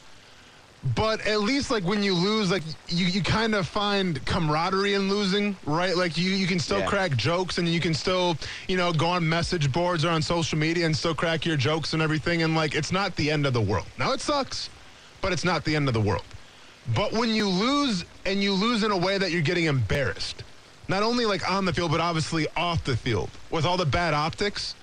[0.94, 5.10] But at least like when you lose, like you, you kind of find camaraderie in
[5.10, 5.96] losing, right?
[5.96, 6.86] Like you, you can still yeah.
[6.86, 10.60] crack jokes and you can still, you know, go on message boards or on social
[10.60, 12.44] media and still crack your jokes and everything.
[12.44, 13.88] And like it's not the end of the world.
[13.98, 14.70] Now it sucks,
[15.22, 16.24] but it's not the end of the world.
[16.94, 20.44] But when you lose and you lose in a way that you're getting embarrassed,
[20.88, 24.14] not only like on the field, but obviously off the field with all the bad
[24.14, 24.76] optics,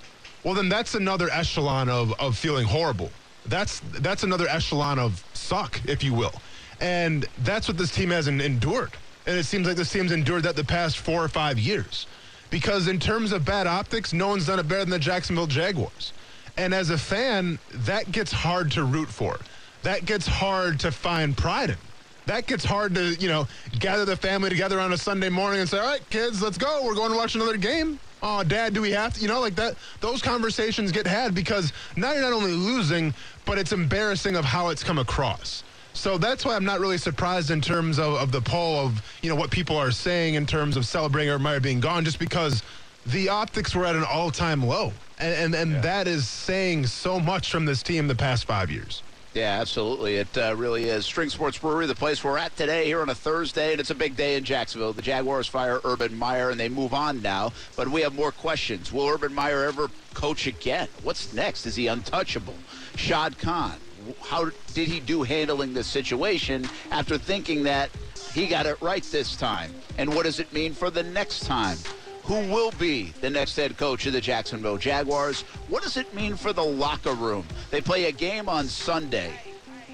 [0.42, 3.10] well, then that's another echelon of, of feeling horrible.
[3.46, 6.34] That's that's another echelon of suck, if you will.
[6.80, 8.90] And that's what this team has endured.
[9.26, 12.08] And it seems like this team's endured that the past four or five years.
[12.50, 16.12] Because in terms of bad optics, no one's done it better than the Jacksonville Jaguars.
[16.56, 19.38] And as a fan, that gets hard to root for.
[19.84, 21.76] That gets hard to find pride in
[22.26, 23.46] that gets hard to, you know,
[23.78, 26.82] gather the family together on a Sunday morning and say, all right, kids, let's go.
[26.84, 27.98] We're going to watch another game.
[28.22, 29.20] Oh, dad, do we have to?
[29.20, 29.76] You know, like that.
[30.00, 33.12] Those conversations get had because now you're not only losing,
[33.44, 35.64] but it's embarrassing of how it's come across.
[35.94, 39.28] So that's why I'm not really surprised in terms of, of the poll of, you
[39.28, 42.62] know, what people are saying in terms of celebrating Urban Meyer being gone, just because
[43.06, 44.92] the optics were at an all-time low.
[45.18, 45.80] And, and, and yeah.
[45.80, 49.02] that is saying so much from this team the past five years.
[49.34, 50.16] Yeah, absolutely.
[50.16, 51.06] It uh, really is.
[51.06, 53.94] String Sports Brewery, the place we're at today here on a Thursday, and it's a
[53.94, 54.92] big day in Jacksonville.
[54.92, 57.52] The Jaguars fire Urban Meyer, and they move on now.
[57.74, 58.92] But we have more questions.
[58.92, 60.86] Will Urban Meyer ever coach again?
[61.02, 61.64] What's next?
[61.64, 62.54] Is he untouchable?
[62.96, 63.72] Shad Khan,
[64.20, 67.88] how did he do handling this situation after thinking that
[68.34, 69.72] he got it right this time?
[69.96, 71.78] And what does it mean for the next time?
[72.22, 75.42] Who will be the next head coach of the Jacksonville Jaguars.
[75.68, 77.46] What does it mean for the locker room?
[77.70, 79.32] They play a game on Sunday.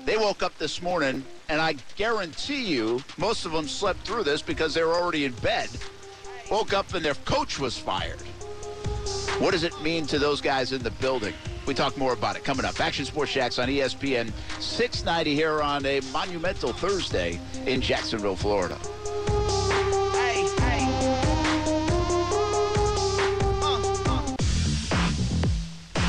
[0.05, 4.43] They woke up this morning, and I guarantee you most of them slept through this
[4.43, 5.69] because they were already in bed.
[6.51, 8.21] woke up and their coach was fired.
[9.39, 11.35] What does it mean to those guys in the building?
[11.67, 12.81] We talk more about it coming up.
[12.81, 18.79] Action Sports Jax on ESPN 690 here on a monumental Thursday in Jacksonville, Florida.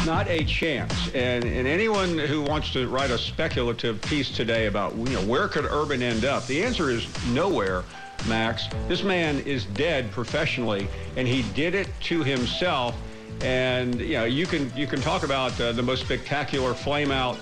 [0.09, 0.91] Not a chance.
[1.13, 5.47] And, and anyone who wants to write a speculative piece today about you know where
[5.47, 7.83] could Urban end up, the answer is nowhere.
[8.27, 12.95] Max, this man is dead professionally, and he did it to himself.
[13.41, 17.37] And you know you can you can talk about uh, the most spectacular flame out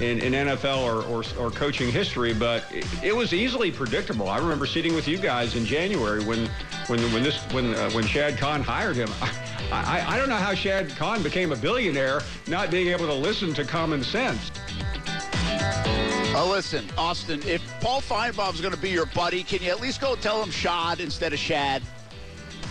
[0.00, 4.28] in, in NFL or, or, or, coaching history, but it, it, was easily predictable.
[4.28, 6.46] I remember sitting with you guys in January when
[6.86, 9.10] when when this when uh, when Shad Khan hired him.
[9.70, 13.14] I, I, I don't know how Shad Khan became a billionaire not being able to
[13.14, 14.50] listen to common sense.
[16.32, 20.00] Oh, listen, Austin, if Paul Finebaum's going to be your buddy, can you at least
[20.00, 21.82] go tell him Shad instead of Shad?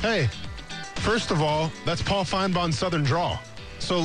[0.01, 0.29] Hey,
[0.95, 3.37] first of all, that's Paul Finebaum's Southern draw.
[3.79, 4.01] So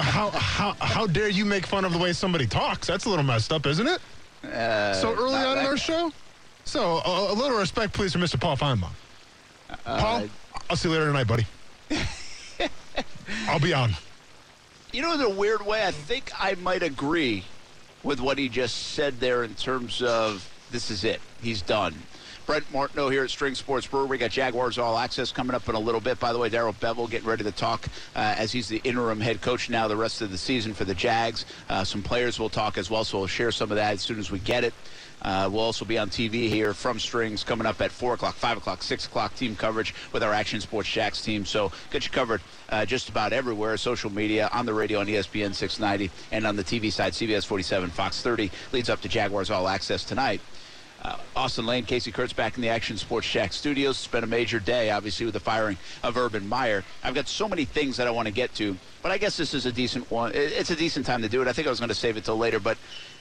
[0.00, 2.86] how, how how dare you make fun of the way somebody talks?
[2.86, 4.00] That's a little messed up, isn't it?
[4.44, 6.12] Uh, so early on in our show?
[6.64, 8.40] So a, a, little respect, please, for Mr.
[8.40, 8.90] Paul Finebaum.
[9.70, 10.28] Uh, Paul,
[10.68, 11.46] I'll see you later tonight, buddy.
[13.48, 13.92] I'll be on.
[14.92, 17.44] You know, in a weird way, I think I might agree
[18.02, 21.20] with what he just said there in terms of this is it.
[21.40, 21.94] He's done.
[22.46, 24.06] Brent Martineau here at String Sports Brewery.
[24.06, 26.20] We got Jaguars All Access coming up in a little bit.
[26.20, 29.40] By the way, Darrell Bevell getting ready to talk uh, as he's the interim head
[29.40, 31.44] coach now the rest of the season for the Jags.
[31.68, 34.20] Uh, some players will talk as well, so we'll share some of that as soon
[34.20, 34.72] as we get it.
[35.22, 38.58] Uh, we'll also be on TV here from Strings coming up at 4 o'clock, 5
[38.58, 41.44] o'clock, 6 o'clock team coverage with our Action Sports Jax team.
[41.44, 45.52] So get you covered uh, just about everywhere, social media, on the radio on ESPN
[45.52, 48.52] 690, and on the TV side, CBS 47, Fox 30.
[48.70, 50.40] Leads up to Jaguars All Access tonight.
[51.02, 53.96] Uh, Austin Lane, Casey Kurtz back in the Action Sports Jax studios.
[53.96, 56.84] It's been a major day, obviously, with the firing of Urban Meyer.
[57.04, 59.54] I've got so many things that I want to get to, but I guess this
[59.54, 60.32] is a decent one.
[60.34, 61.48] It's a decent time to do it.
[61.48, 62.78] I think I was going to save it till later, but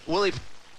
[0.07, 0.33] will he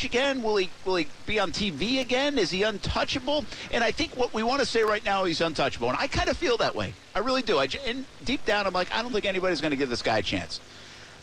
[0.04, 0.42] again?
[0.42, 2.38] Will he will he be on TV again?
[2.38, 3.44] Is he untouchable?
[3.72, 6.28] And I think what we want to say right now, he's untouchable, and I kind
[6.28, 6.92] of feel that way.
[7.14, 7.58] I really do.
[7.58, 10.18] I and deep down, I'm like, I don't think anybody's going to give this guy
[10.18, 10.60] a chance.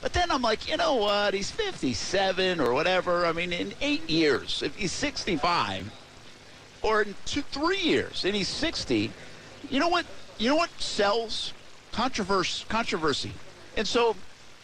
[0.04, 1.34] But then I'm like, you know what?
[1.34, 3.26] He's 57 or whatever.
[3.26, 5.90] I mean, in eight years, if he's 65,
[6.82, 9.12] or in two, three years, and he's 60,
[9.70, 10.06] you know what?
[10.38, 11.54] You know what sells?
[11.94, 12.66] Controversy.
[12.68, 13.32] Controversy.
[13.78, 14.18] And so,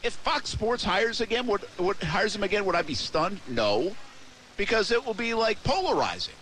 [0.04, 2.66] if Fox Sports hires again, would, would hires him again?
[2.66, 3.40] Would I be stunned?
[3.48, 3.96] No,
[4.58, 6.36] because it will be like polarizing.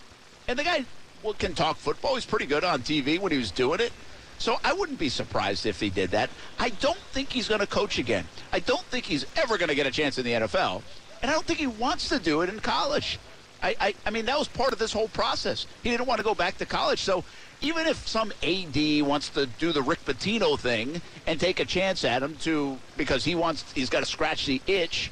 [0.48, 0.86] And the guy
[1.22, 2.16] well, can talk football.
[2.16, 3.94] He's pretty good on TV when he was doing it.
[4.40, 6.30] So I wouldn't be surprised if he did that.
[6.60, 8.26] I don't think he's going to coach again.
[8.52, 10.82] I don't think he's ever going to get a chance in the NFL.
[11.22, 13.20] And I don't think he wants to do it in college.
[13.64, 15.66] I, I, I mean, that was part of this whole process.
[15.82, 17.00] He didn't want to go back to college.
[17.00, 17.24] So
[17.62, 22.04] even if some AD wants to do the Rick Pitino thing and take a chance
[22.04, 25.12] at him to because he wants he's got to scratch the itch,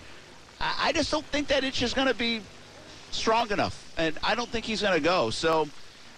[0.61, 2.41] I, I just don't think that itch is going to be
[3.09, 5.31] strong enough, and I don't think he's going to go.
[5.31, 5.67] So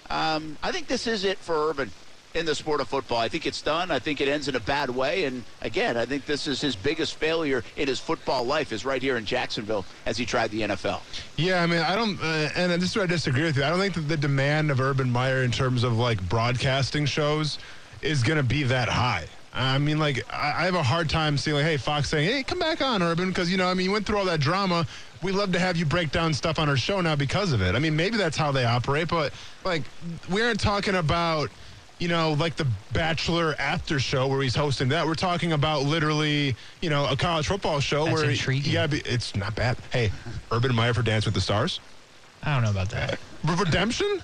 [0.09, 1.91] um, I think this is it for Urban
[2.37, 3.17] in the sport of football.
[3.17, 3.89] I think it's done.
[3.91, 5.25] I think it ends in a bad way.
[5.25, 9.01] And again, I think this is his biggest failure in his football life is right
[9.01, 11.01] here in Jacksonville as he tried the NFL.
[11.35, 13.63] Yeah, I mean, I don't, uh, and this is where I disagree with you.
[13.63, 17.57] I don't think that the demand of Urban Meyer in terms of like broadcasting shows
[18.01, 19.25] is going to be that high.
[19.53, 22.59] I mean, like, I have a hard time seeing, like, hey, Fox saying, hey, come
[22.59, 24.85] back on, Urban, because, you know, I mean, you went through all that drama.
[25.23, 27.73] We love to have you break down stuff on our show now because of it.
[27.73, 29.81] I mean, maybe that's how they operate, but, like,
[30.29, 31.49] we aren't talking about–
[31.99, 35.05] you know, like the Bachelor after show where he's hosting that.
[35.05, 38.71] We're talking about literally, you know, a college football show That's where intriguing.
[38.71, 39.77] yeah, it's not bad.
[39.91, 40.11] Hey,
[40.51, 41.79] Urban Meyer for Dance with the Stars.
[42.43, 43.19] I don't know about that.
[43.43, 44.21] Redemption?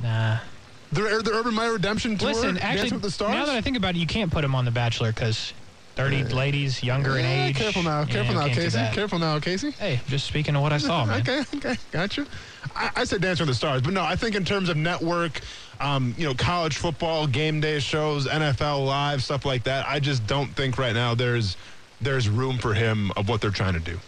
[0.00, 0.38] Nah.
[0.92, 2.28] The, the Urban Meyer Redemption tour.
[2.28, 3.32] Listen, actually, Dance with the Stars?
[3.32, 5.52] now that I think about it, you can't put him on the Bachelor because
[5.96, 7.56] 30 uh, ladies younger yeah, in age.
[7.56, 8.78] Careful now, careful now, Casey.
[8.92, 9.70] Careful now, Casey.
[9.72, 11.20] Hey, just speaking of what I saw, man.
[11.22, 12.26] okay, okay, gotcha.
[12.74, 15.40] I, I said Dance with the Stars, but no, I think in terms of network
[15.80, 19.86] um, you know, college football, game day shows, NFL live, stuff like that.
[19.88, 21.56] I just don't think right now there's
[22.00, 23.98] there's room for him of what they're trying to do.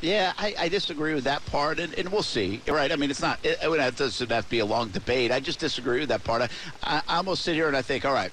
[0.00, 2.60] Yeah, I, I disagree with that part, and, and we'll see.
[2.66, 2.90] Right?
[2.90, 3.38] I mean, it's not.
[3.44, 5.30] It, it doesn't have to be a long debate.
[5.30, 6.42] I just disagree with that part.
[6.42, 6.48] I,
[6.82, 8.32] I, I almost sit here and I think, all right,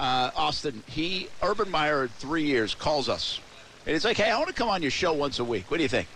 [0.00, 3.38] uh, Austin, he Urban Meyer, three years, calls us,
[3.84, 5.70] and he's like, hey, I want to come on your show once a week.
[5.70, 6.08] What do you think?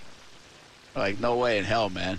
[0.97, 2.18] Like, no way in hell, man.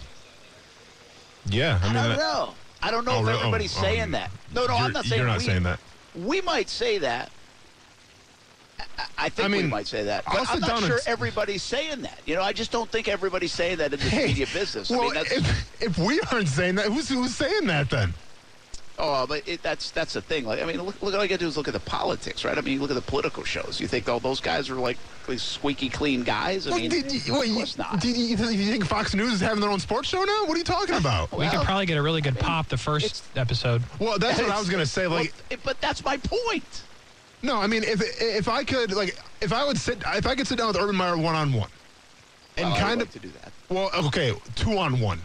[1.50, 2.54] Yeah, I, mean, I don't know.
[2.84, 4.32] I don't know oh, if everybody's oh, saying um, that.
[4.54, 5.80] No, no, I'm not saying you're not we, saying that.
[6.16, 7.32] We might say that.
[9.18, 12.20] I think I mean, we might say that, but I'm not sure everybody's saying that.
[12.26, 14.90] You know, I just don't think everybody's saying that in the hey, media business.
[14.90, 18.14] Well, I mean, if, if we aren't saying that, who's, who's saying that then?
[18.98, 20.46] Oh, but it, that's that's the thing.
[20.46, 22.46] Like, I mean, look, look all you got to do is look at the politics,
[22.46, 22.58] right?
[22.58, 23.80] I mean, you look at the political shows.
[23.82, 26.66] You think all those guys are like these squeaky clean guys?
[26.66, 28.00] I Well, mean, did you, of wait, course not.
[28.00, 30.46] do you, you think Fox News is having their own sports show now?
[30.46, 31.30] What are you talking about?
[31.38, 33.82] we could probably get a really good pop the first episode.
[34.00, 35.08] Well, that's what I was gonna say.
[35.08, 36.84] Like, it- but that's my point.
[37.44, 40.48] no, I mean, if if I could, like, if I would sit, if I could
[40.48, 41.70] sit down with Urban Meyer one on one,
[42.56, 43.52] and Well, I would kind like of, to do that.
[43.68, 45.20] well, okay, two on one.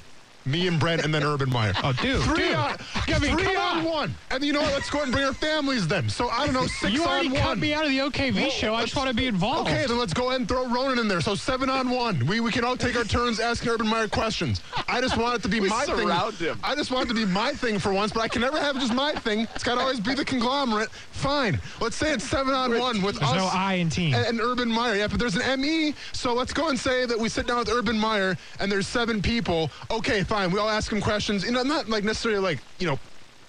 [0.46, 1.72] Me and Brent, and then Urban Meyer.
[1.85, 2.55] Oh, dude, three dude.
[2.55, 2.76] on,
[3.09, 3.85] I mean, three come on on.
[3.85, 4.14] one.
[4.31, 4.72] And you know what?
[4.72, 6.09] Let's go ahead and bring our families then.
[6.09, 7.40] So I don't know, six You on already one.
[7.42, 8.74] cut me out of the OKV Well, show.
[8.74, 9.68] I just want to be involved.
[9.70, 11.20] Okay, then let's go ahead and throw Ronan in there.
[11.20, 12.24] So seven on one.
[12.26, 14.62] We we can all take our turns asking Urban Meyer questions.
[14.88, 15.96] I just want it to be We my thing.
[15.98, 16.59] surround him.
[16.64, 18.76] I just want it to be my thing for once, but I can never have
[18.81, 19.40] just my thing.
[19.55, 20.90] It's got to always be the conglomerate.
[20.90, 21.61] Fine.
[21.81, 24.14] Let's say it's seven on one with There's us no I in team.
[24.14, 24.94] and, and Urban Meyer.
[24.96, 25.94] Yeah, but there's an ME.
[26.12, 29.20] So let's go and say that we sit down with Urban Meyer and there's seven
[29.20, 29.70] people.
[29.90, 30.52] Okay, fine.
[30.52, 31.44] We all ask him questions.
[31.44, 32.98] You know, not like necessarily like, you know,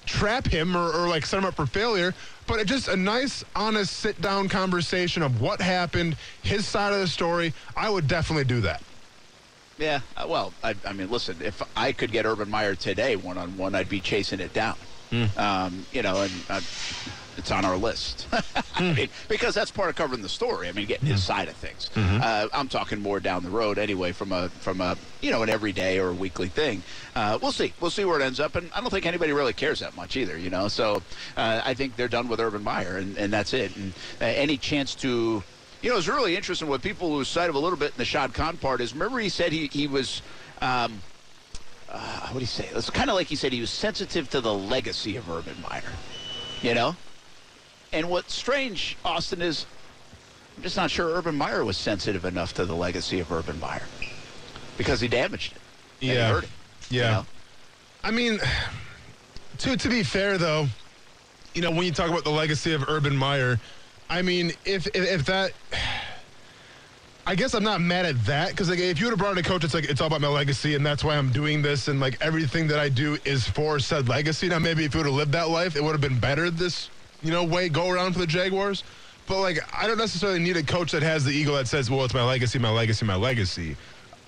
[0.07, 2.11] trap him or, or like set him up for failure,
[2.47, 6.99] but it just a nice, honest sit down conversation of what happened, his side of
[6.99, 7.53] the story.
[7.77, 8.81] I would definitely do that.
[9.77, 9.99] Yeah.
[10.17, 13.55] uh, Well, I, I mean, listen, if I could get Urban Meyer today one on
[13.57, 14.75] one, I'd be chasing it down.
[15.37, 16.61] Um, you know, and uh,
[17.37, 18.27] it's on our list.
[18.75, 20.67] I mean, because that's part of covering the story.
[20.67, 21.89] I mean, getting his side of things.
[21.95, 25.49] Uh, I'm talking more down the road anyway, from a from a you know an
[25.49, 26.83] everyday or a weekly thing.
[27.15, 27.73] Uh, we'll see.
[27.79, 30.15] We'll see where it ends up, and I don't think anybody really cares that much
[30.17, 30.37] either.
[30.37, 31.01] You know, so
[31.37, 33.75] uh, I think they're done with Urban Meyer, and, and that's it.
[33.75, 35.43] And uh, any chance to
[35.81, 38.05] you know, it's really interesting what people lose sight of a little bit in the
[38.05, 40.21] Shad Khan part is remember he said he, he was,
[40.61, 41.01] um,
[41.89, 42.69] uh, what did he say?
[42.73, 45.81] It's kind of like he said he was sensitive to the legacy of Urban Meyer,
[46.61, 46.95] you know?
[47.93, 49.65] And what's strange, Austin, is
[50.55, 53.83] I'm just not sure Urban Meyer was sensitive enough to the legacy of Urban Meyer
[54.77, 55.61] because he damaged it.
[56.05, 56.29] Yeah.
[56.31, 56.49] hurt it.
[56.89, 57.11] you Yeah.
[57.11, 57.25] know?
[58.03, 58.39] I mean,
[59.59, 60.67] to to be fair though,
[61.53, 63.59] you know when you talk about the legacy of Urban Meyer,
[64.09, 65.51] I mean if if, if that.
[67.23, 69.37] I guess I'm not mad at that because like if you would have brought in
[69.37, 71.87] a coach, it's like it's all about my legacy and that's why I'm doing this
[71.87, 74.49] and like everything that I do is for said legacy.
[74.49, 76.89] Now maybe if you would have lived that life, it would have been better this
[77.21, 78.83] you know way go around for the Jaguars.
[79.27, 82.03] But like I don't necessarily need a coach that has the ego that says, "Well,
[82.03, 83.75] it's my legacy, my legacy, my legacy."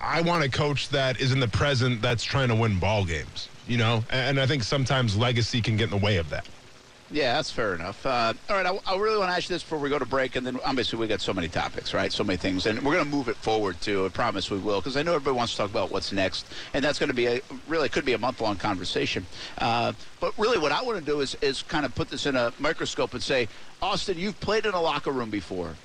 [0.00, 3.48] I want a coach that is in the present that's trying to win ball games.
[3.66, 6.46] You know, and, and I think sometimes legacy can get in the way of that.
[7.10, 8.04] Yeah, that's fair enough.
[8.04, 10.06] Uh, all right, I, I really want to ask you this before we go to
[10.06, 12.10] break, and then obviously we got so many topics, right?
[12.10, 14.06] So many things, and we're going to move it forward too.
[14.06, 16.82] I promise we will, because I know everybody wants to talk about what's next, and
[16.82, 19.26] that's going to be a really could be a month long conversation.
[19.58, 22.36] Uh, but really, what I want to do is is kind of put this in
[22.36, 23.48] a microscope and say,
[23.82, 25.76] Austin, you've played in a locker room before.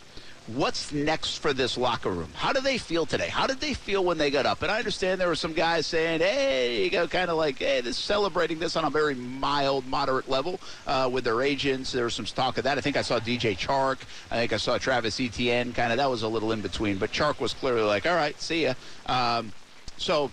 [0.55, 2.31] What's next for this locker room?
[2.33, 3.27] How do they feel today?
[3.27, 4.63] How did they feel when they got up?
[4.63, 7.81] And I understand there were some guys saying, "Hey, you go kind of like, hey,
[7.81, 12.15] this celebrating this on a very mild, moderate level uh, with their agents." There was
[12.15, 12.79] some talk of that.
[12.79, 13.99] I think I saw DJ Chark.
[14.31, 15.71] I think I saw Travis Etienne.
[15.71, 18.39] Kind of that was a little in between, but Chark was clearly like, "All right,
[18.41, 18.73] see ya."
[19.05, 19.51] Um,
[19.97, 20.31] so,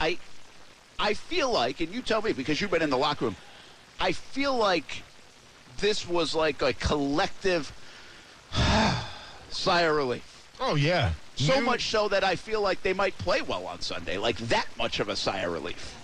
[0.00, 0.18] I,
[0.98, 3.36] I feel like, and you tell me because you've been in the locker room,
[3.98, 5.02] I feel like
[5.78, 7.72] this was like a collective
[9.50, 10.48] sigh of relief.
[10.60, 13.80] Oh yeah, So New- much so that I feel like they might play well on
[13.80, 14.16] Sunday.
[14.18, 15.94] Like that much of a sigh of relief.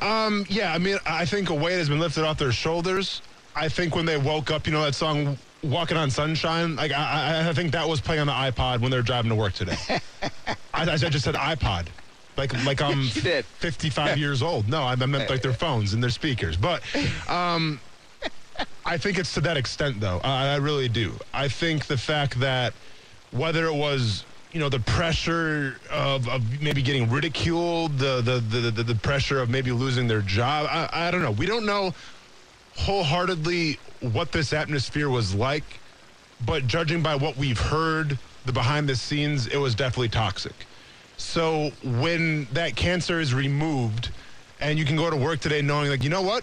[0.00, 3.20] Um, yeah, I mean, I think a weight has been lifted off their shoulders.
[3.56, 7.42] I think when they woke up, you know that song "Walking on Sunshine." Like I,
[7.44, 9.54] I, I think that was playing on the iPod when they were driving to work
[9.54, 9.76] today.
[10.74, 11.88] I, I just said iPod,
[12.36, 14.68] like like I'm Yes, 55 years old.
[14.68, 16.56] No, I meant like their phones and their speakers.
[16.56, 16.82] But
[17.28, 17.80] um,
[18.88, 20.18] I think it's to that extent, though.
[20.24, 21.12] I, I really do.
[21.34, 22.72] I think the fact that
[23.32, 28.70] whether it was you know the pressure of, of maybe getting ridiculed, the the, the
[28.70, 30.68] the the pressure of maybe losing their job.
[30.70, 31.32] I, I don't know.
[31.32, 31.92] We don't know
[32.76, 35.64] wholeheartedly what this atmosphere was like,
[36.46, 40.54] but judging by what we've heard, the behind the scenes, it was definitely toxic.
[41.18, 44.12] So when that cancer is removed,
[44.60, 46.42] and you can go to work today knowing like you know what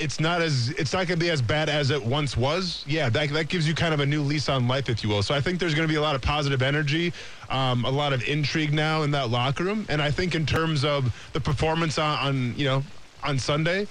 [0.00, 2.84] it's not as it's not going to be as bad as it once was.
[2.86, 5.22] Yeah, that that gives you kind of a new lease on life, if you will.
[5.22, 7.12] So I think there's going to be a lot of positive energy,
[7.50, 10.84] um, a lot of intrigue now in that locker room, and I think in terms
[10.84, 12.82] of the performance on, on you know
[13.22, 13.86] on Sunday.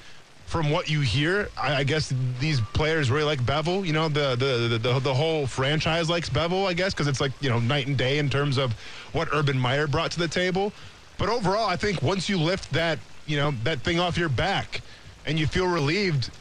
[0.45, 3.86] From what you hear, I, I guess these players really like Bevell.
[3.86, 6.66] You know, the the the, the, whole franchise likes Bevell.
[6.66, 8.74] I guess because it's like you know night and day in terms of
[9.12, 10.74] what Urban Meyer brought to the table.
[11.20, 12.97] But overall, I think once you lift that
[13.28, 14.82] you know that thing off your back,
[15.26, 16.32] and you feel relieved,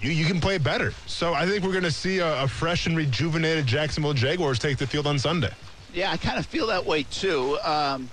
[0.00, 0.92] you, you can play better.
[1.06, 4.78] So I think we're going to see a, a fresh and rejuvenated Jacksonville Jaguars take
[4.78, 5.52] the field on Sunday.
[5.92, 7.58] Yeah, I kind of feel that way too.
[7.64, 8.10] Um,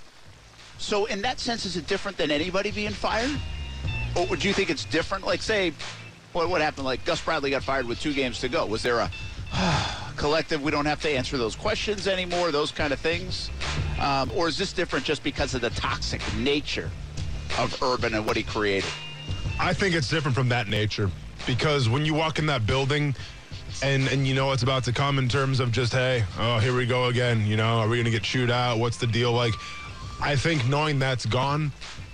[0.78, 3.32] so in that sense, is it different than anybody being fired?
[4.16, 5.26] or would you think it's different?
[5.26, 5.74] Like, say,
[6.34, 6.86] what what happened?
[6.86, 8.66] Like Gus Bradley got fired with two games to go.
[8.66, 9.12] Was there a
[10.16, 10.62] collective?
[10.62, 12.52] We don't have to answer those questions anymore.
[12.52, 13.50] Those kind of things,
[14.00, 16.90] um, or is this different just because of the toxic nature
[17.58, 18.90] of Urban and what he created?
[19.60, 21.12] I think it's different from that nature
[21.46, 23.14] because when you walk in that building
[23.84, 26.76] and and you know what's about to come in terms of just hey, oh here
[26.76, 27.46] we go again.
[27.46, 28.80] You know, are we gonna get chewed out?
[28.80, 29.34] What's the deal?
[29.34, 29.54] Like,
[30.22, 31.72] I think knowing that's gone,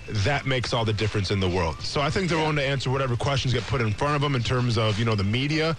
[0.10, 1.80] that makes all the difference in the world.
[1.82, 4.36] So I think they're willing to answer whatever questions get put in front of them
[4.36, 5.78] in terms of you know the media.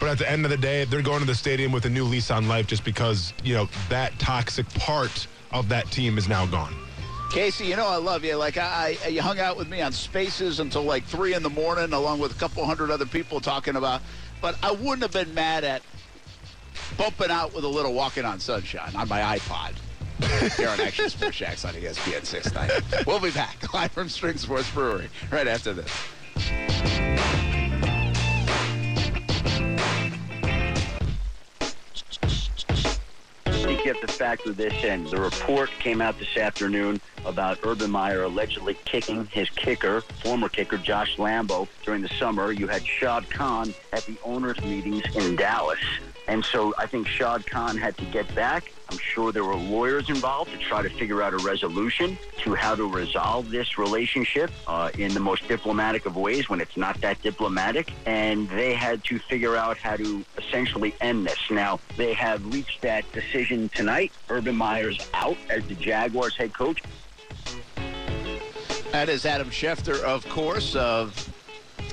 [0.00, 2.04] But at the end of the day, they're going to the stadium with a new
[2.04, 6.46] lease on life just because you know that toxic part of that team is now
[6.46, 6.74] gone.
[7.30, 8.36] Casey, you know I love you.
[8.36, 11.50] Like I, I, you hung out with me on Spaces until like three in the
[11.50, 14.00] morning, along with a couple hundred other people talking about.
[14.40, 15.82] But I wouldn't have been mad at
[16.96, 19.74] bumping out with a little "Walking on Sunshine" on my iPod.
[20.56, 23.04] Here on Action Sports Jax on ESPN 690.
[23.08, 25.90] We'll be back live from String Sports Brewery right after this.
[33.88, 35.04] Have to factor this in.
[35.04, 40.76] The report came out this afternoon about Urban Meyer allegedly kicking his kicker, former kicker
[40.76, 42.52] Josh Lambo, during the summer.
[42.52, 45.80] You had Shad Khan at the owners' meetings in Dallas.
[46.28, 48.70] And so I think Shad Khan had to get back.
[48.90, 52.74] I'm sure there were lawyers involved to try to figure out a resolution to how
[52.74, 57.20] to resolve this relationship uh, in the most diplomatic of ways when it's not that
[57.22, 57.92] diplomatic.
[58.06, 61.38] And they had to figure out how to essentially end this.
[61.50, 64.12] Now, they have reached that decision tonight.
[64.28, 66.82] Urban Meyer's out as the Jaguars head coach.
[68.92, 71.14] That is Adam Schefter, of course, of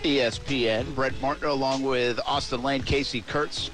[0.03, 0.95] ESPN.
[0.95, 3.69] Brent Martin, along with Austin Lane, Casey Kurtz.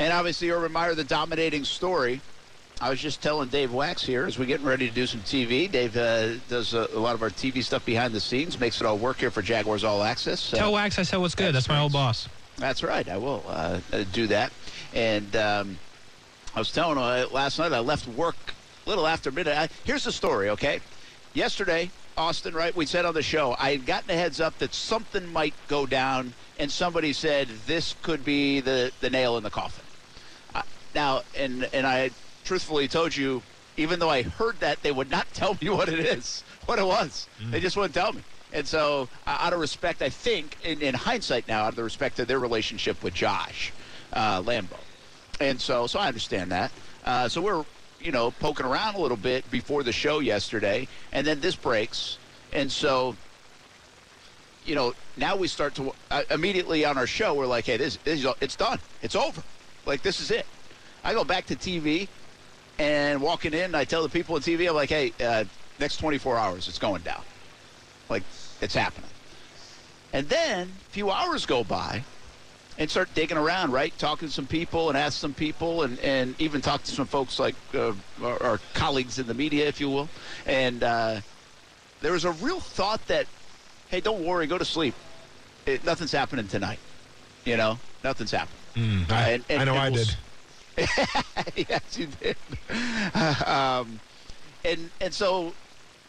[0.00, 2.22] And obviously, Urban Meyer, the dominating story.
[2.80, 5.70] I was just telling Dave Wax here as we're getting ready to do some TV.
[5.70, 8.86] Dave uh, does a, a, lot of our TV stuff behind the scenes, makes it
[8.86, 10.54] all work here for Jaguars All Access.
[10.54, 11.54] Uh, Tell Wax I said what's good.
[11.54, 12.30] That's my old boss.
[12.56, 13.06] That's right.
[13.06, 14.52] I will uh, uh do that.
[14.94, 15.78] And um,
[16.54, 18.54] I was telling him uh, last night I left work
[18.86, 19.58] a little after midnight.
[19.58, 20.80] I, here's the story, okay?
[21.34, 22.74] Yesterday, Austin, right?
[22.74, 25.84] We said on the show I had gotten a heads up that something might go
[25.84, 29.84] down, and somebody said this could be the, the nail in the coffin.
[30.94, 32.10] Now, and and I
[32.44, 33.42] truthfully told you,
[33.76, 36.86] even though I heard that, they would not tell me what it is, what it
[36.86, 37.28] was.
[37.42, 37.50] Mm.
[37.52, 38.22] They just wouldn't tell me.
[38.52, 41.84] And so, uh, out of respect, I think, in, in, hindsight now, out of the
[41.84, 43.72] respect of their relationship with Josh
[44.12, 44.76] uh, Lambo,
[45.40, 46.72] and so, so I understand that.
[47.04, 47.64] Uh, so we're,
[48.00, 52.18] you know, poking around a little bit before the show yesterday, and then this breaks,
[52.52, 53.14] and so,
[54.66, 57.98] you know, now we start to uh, immediately on our show, we're like, hey, this,
[57.98, 59.44] this it's done, it's over,
[59.86, 60.46] like this is it.
[61.04, 62.08] I go back to TV
[62.78, 65.44] and walking in, I tell the people on TV, I'm like, hey, uh,
[65.78, 67.22] next 24 hours, it's going down.
[68.08, 68.22] Like,
[68.60, 69.10] it's happening.
[70.12, 72.02] And then a few hours go by
[72.78, 73.96] and start digging around, right?
[73.98, 77.38] Talking to some people and ask some people and, and even talk to some folks
[77.38, 77.92] like uh,
[78.22, 80.08] our, our, colleagues in the media, if you will.
[80.46, 81.20] And uh,
[82.00, 83.26] there was a real thought that,
[83.88, 84.94] hey, don't worry, go to sleep.
[85.66, 86.78] It, nothing's happening tonight.
[87.44, 88.56] You know, nothing's happening.
[88.74, 90.16] Mm, I, and, and, I know I we'll, did.
[91.56, 92.36] yes, you did.
[93.46, 94.00] um,
[94.64, 95.52] and and so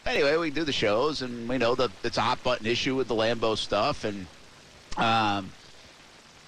[0.06, 3.08] anyway, we do the shows, and we know that it's a hot button issue with
[3.08, 4.26] the Lambo stuff, and
[4.96, 5.50] um,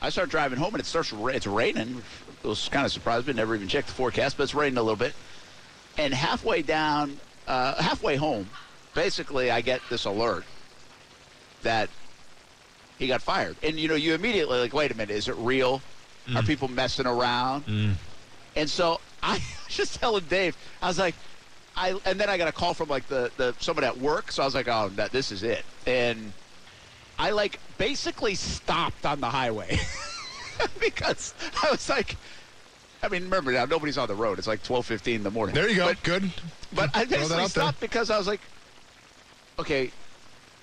[0.00, 1.12] I start driving home, and it starts.
[1.12, 2.02] It's raining.
[2.42, 4.36] It was kind of surprised, but never even checked the forecast.
[4.36, 5.14] But it's raining a little bit,
[5.98, 8.48] and halfway down, uh, halfway home,
[8.94, 10.44] basically, I get this alert
[11.62, 11.88] that
[12.98, 15.82] he got fired, and you know, you immediately like, wait a minute, is it real?
[16.28, 16.36] Mm.
[16.36, 17.66] Are people messing around?
[17.66, 17.94] Mm.
[18.56, 21.14] And so I was just telling Dave, I was like,
[21.76, 24.42] I and then I got a call from like the, the someone at work, so
[24.42, 25.64] I was like, oh, that this is it.
[25.86, 26.32] And
[27.18, 29.78] I like basically stopped on the highway
[30.80, 32.16] because I was like,
[33.02, 34.38] I mean, remember now nobody's on the road.
[34.38, 35.54] It's like twelve fifteen in the morning.
[35.54, 35.86] There you go.
[35.88, 36.30] But, Good.
[36.72, 37.88] But I basically stopped there.
[37.88, 38.40] because I was like,
[39.58, 39.90] okay,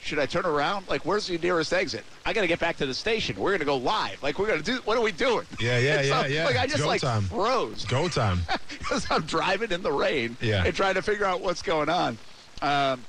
[0.02, 0.88] should I turn around?
[0.90, 2.04] Like, where's the nearest exit?
[2.26, 3.40] I got to get back to the station.
[3.40, 4.22] We're going to go live.
[4.24, 5.46] Like, we're going to do, what are we doing?
[5.60, 6.46] Yeah, yeah, so, yeah, yeah.
[6.46, 7.24] Like, I just, like, time.
[7.24, 7.86] froze.
[7.86, 8.40] Go time.
[8.82, 10.66] Because I'm driving in the rain yeah.
[10.66, 12.18] and trying to figure out what's going on.
[12.62, 13.02] Um,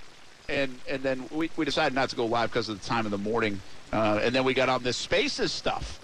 [0.48, 3.10] and and then we, we decided not to go live because of the time of
[3.10, 3.60] the morning.
[3.92, 5.98] Uh, and then we got on this Spaces stuff.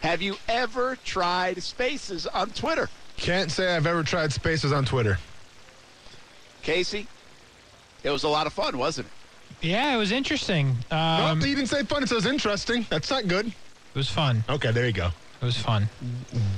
[0.00, 2.88] Have you ever tried Spaces on Twitter?
[3.16, 5.18] Can't say I've ever tried Spaces on Twitter.
[6.62, 7.06] Casey,
[8.02, 9.12] it was a lot of fun, wasn't it?
[9.62, 10.76] Yeah, it was interesting.
[10.90, 12.02] Um, no, you didn't say fun.
[12.02, 12.86] It says interesting.
[12.88, 13.46] That's not good.
[13.46, 13.54] It
[13.94, 14.44] was fun.
[14.48, 15.10] Okay, there you go.
[15.40, 15.88] It was fun.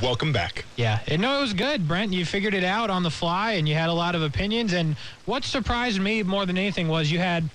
[0.03, 0.65] Welcome back.
[0.77, 0.99] Yeah.
[1.19, 2.13] no, it was good, Brent.
[2.13, 4.73] You figured it out on the fly and you had a lot of opinions.
[4.73, 7.49] And what surprised me more than anything was you had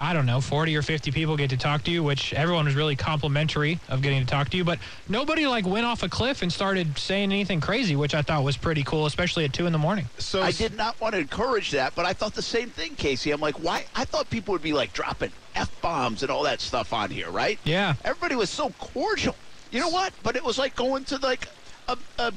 [0.00, 2.74] I don't know, 40 or 50 people get to talk to you, which everyone was
[2.74, 4.64] really complimentary of getting to talk to you.
[4.64, 4.78] But
[5.08, 8.56] nobody like went off a cliff and started saying anything crazy, which I thought was
[8.56, 10.06] pretty cool, especially at two in the morning.
[10.18, 13.30] So I did not want to encourage that, but I thought the same thing, Casey.
[13.30, 13.86] I'm like, why?
[13.94, 17.30] I thought people would be like dropping f bombs and all that stuff on here,
[17.30, 17.58] right?
[17.64, 17.94] Yeah.
[18.04, 19.36] Everybody was so cordial.
[19.70, 20.12] You know what?
[20.22, 21.48] But it was like going to like
[21.88, 22.32] a, a,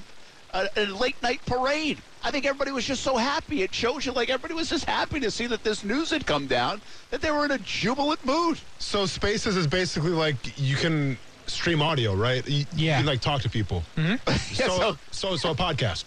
[0.53, 1.97] a, a late night parade.
[2.28, 3.61] I think everybody was just so happy.
[3.63, 6.45] It shows you like everybody was just happy to see that this news had come
[6.45, 8.59] down, that they were in a jubilant mood.
[8.80, 12.45] So Spaces is basically like you can stream audio, right?
[12.45, 12.97] You, Yeah.
[12.97, 13.82] You can like talk to people.
[13.95, 16.03] Yeah, So, so- so, so a podcast.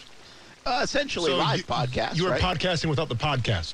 [0.67, 2.17] Uh, essentially So live you, podcast.
[2.17, 2.41] You were right?
[2.43, 3.73] podcasting without the podcast.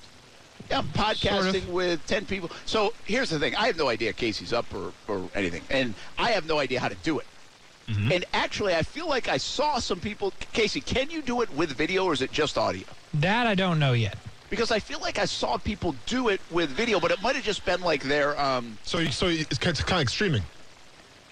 [0.70, 1.68] Yeah, I'm podcasting Sort of.
[1.70, 2.52] with 10 people.
[2.64, 6.30] So here's the thing I have no idea Casey's up or, or anything, and I
[6.30, 7.26] have no idea how to do it.
[7.88, 8.12] Mm-hmm.
[8.12, 10.32] And actually, I feel like I saw some people.
[10.52, 12.84] Casey, can you do it with video or is it just audio?
[13.14, 14.18] That I don't know yet.
[14.50, 17.44] Because I feel like I saw people do it with video, but it might have
[17.44, 18.38] just been like their.
[18.40, 20.42] Um, So, you- so it's kind of like streaming.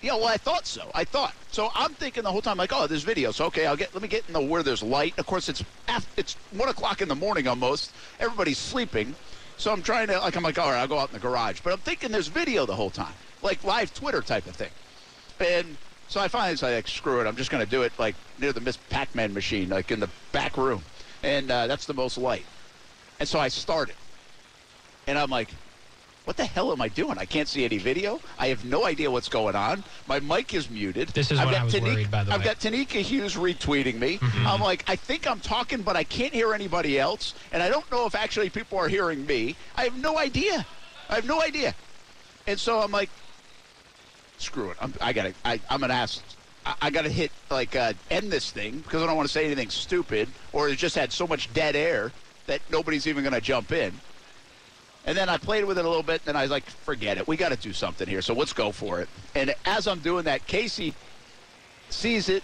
[0.03, 0.91] yeah, well, I thought so.
[0.95, 1.71] I thought so.
[1.75, 3.31] I'm thinking the whole time, like, oh, there's video.
[3.33, 3.93] So okay, I'll get.
[3.95, 5.15] Let me get in the where there's light.
[5.19, 7.93] Of course, it's af- it's one o'clock in the morning almost.
[8.21, 9.15] Everybody's sleeping,
[9.59, 10.37] so I'm trying to like.
[10.37, 11.61] I'm like, all right, I'll go out in the garage.
[11.65, 14.71] But I'm thinking there's video the whole time, like live Twitter type of thing.
[15.41, 15.77] And
[16.09, 17.27] so I finally say, like, screw it.
[17.27, 20.11] I'm just going to do it like near the Miss Pac-Man machine, like in the
[20.33, 20.83] back room,
[21.23, 22.45] and uh, that's the most light.
[23.21, 23.95] And so I started,
[25.07, 25.49] and I'm like,
[26.25, 27.19] what the hell am I doing?
[27.19, 28.19] I can't see any video.
[28.39, 29.85] I have no idea what's going on.
[30.09, 31.09] My mic is muted.
[31.09, 33.99] This is I've got I was Tanika- worried, by the I've got Tanika Hughes retweeting
[33.99, 34.17] me.
[34.17, 34.47] Mm-hmm.
[34.47, 37.89] I'm like, I think I'm talking, but I can't hear anybody else, and I don't
[37.93, 39.55] know if actually people are hearing me.
[39.77, 40.65] I have no idea.
[41.11, 41.75] I have no idea.
[42.47, 43.11] And so I'm like,
[44.45, 44.77] screw it.
[44.81, 45.35] I'm, I gotta.
[45.45, 46.23] I, I'm gonna ask.
[46.67, 49.45] I, I gotta hit like uh, end this thing because I don't want to say
[49.45, 52.13] anything stupid, or it just had so much dead air
[52.47, 53.93] that nobody's even gonna jump in.
[55.07, 57.29] And then I played with it a little bit, and I was like, forget it.
[57.29, 59.09] We got to do something here, so let's go for it.
[59.35, 60.95] And as I'm doing that, Casey
[61.91, 62.43] sees it.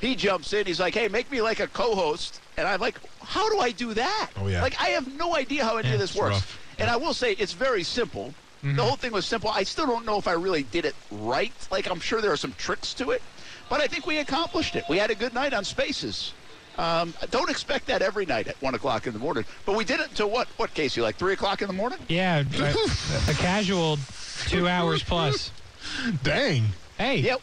[0.00, 0.66] He jumps in.
[0.66, 2.40] He's like, hey, make me like a co host.
[2.56, 4.30] And I'm like, how do I do that?
[4.36, 4.60] Oh, yeah.
[4.60, 6.34] Like, I have no idea how any Yeah, of this works.
[6.34, 6.60] rough.
[6.80, 8.34] And I will say, it's very simple.
[8.64, 9.50] The whole thing was simple.
[9.50, 11.52] I still don't know if I really did it right.
[11.70, 13.20] Like, I'm sure there are some tricks to it.
[13.68, 14.84] But I think we accomplished it.
[14.88, 16.32] We had a good night on Spaces.
[16.78, 19.44] Um, don't expect that every night at 1 o'clock in the morning.
[19.66, 20.48] But we did it until what?
[20.56, 21.00] What, Casey?
[21.00, 21.98] Like 3 o'clock in the morning?
[22.08, 23.98] Yeah, a, a casual
[24.46, 25.50] two hours plus.
[26.22, 26.64] Dang.
[26.98, 27.36] Hey, Yeah.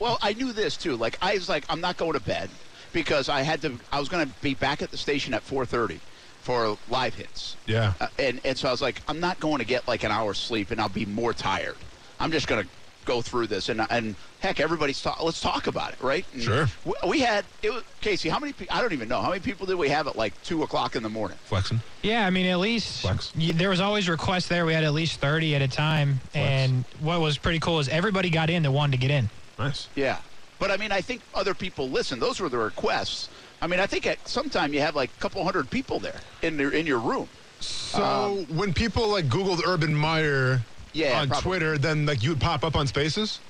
[0.00, 0.96] Well, I knew this too.
[0.96, 2.50] Like I was like, I'm not going to bed
[2.92, 3.78] because I had to.
[3.92, 6.00] I was going to be back at the station at 4:30
[6.42, 7.56] for live hits.
[7.66, 7.92] Yeah.
[8.00, 10.38] Uh, and and so I was like, I'm not going to get like an hour's
[10.38, 11.76] sleep, and I'll be more tired.
[12.20, 12.68] I'm just going to
[13.04, 15.22] go through this, and and heck, everybody's talk.
[15.22, 16.24] Let's talk about it, right?
[16.34, 16.68] And Sure.
[16.84, 18.28] We, we had it was, Casey.
[18.28, 18.52] How many?
[18.52, 20.96] pe- I don't even know how many people did we have at like two o'clock
[20.96, 21.38] in the morning.
[21.44, 21.80] Flexing.
[22.02, 23.32] Yeah, I mean, at least Flex.
[23.36, 24.64] y- there was always requests there.
[24.66, 26.20] We had at least 30 at a time.
[26.34, 29.28] And what was pretty cool is everybody got in that wanted to get in.
[29.58, 29.88] Nice.
[29.94, 30.18] Yeah.
[30.58, 32.18] But I mean, I think other people listen.
[32.20, 33.28] Those were the requests.
[33.60, 36.20] I mean, I think at some time you have like a couple hundred people there
[36.42, 37.28] in your in your room.
[37.60, 40.60] So um, when people like Googled Urban Meyer
[40.92, 41.42] Yeah, on probably.
[41.42, 43.40] Twitter, then like you would pop up on Spaces.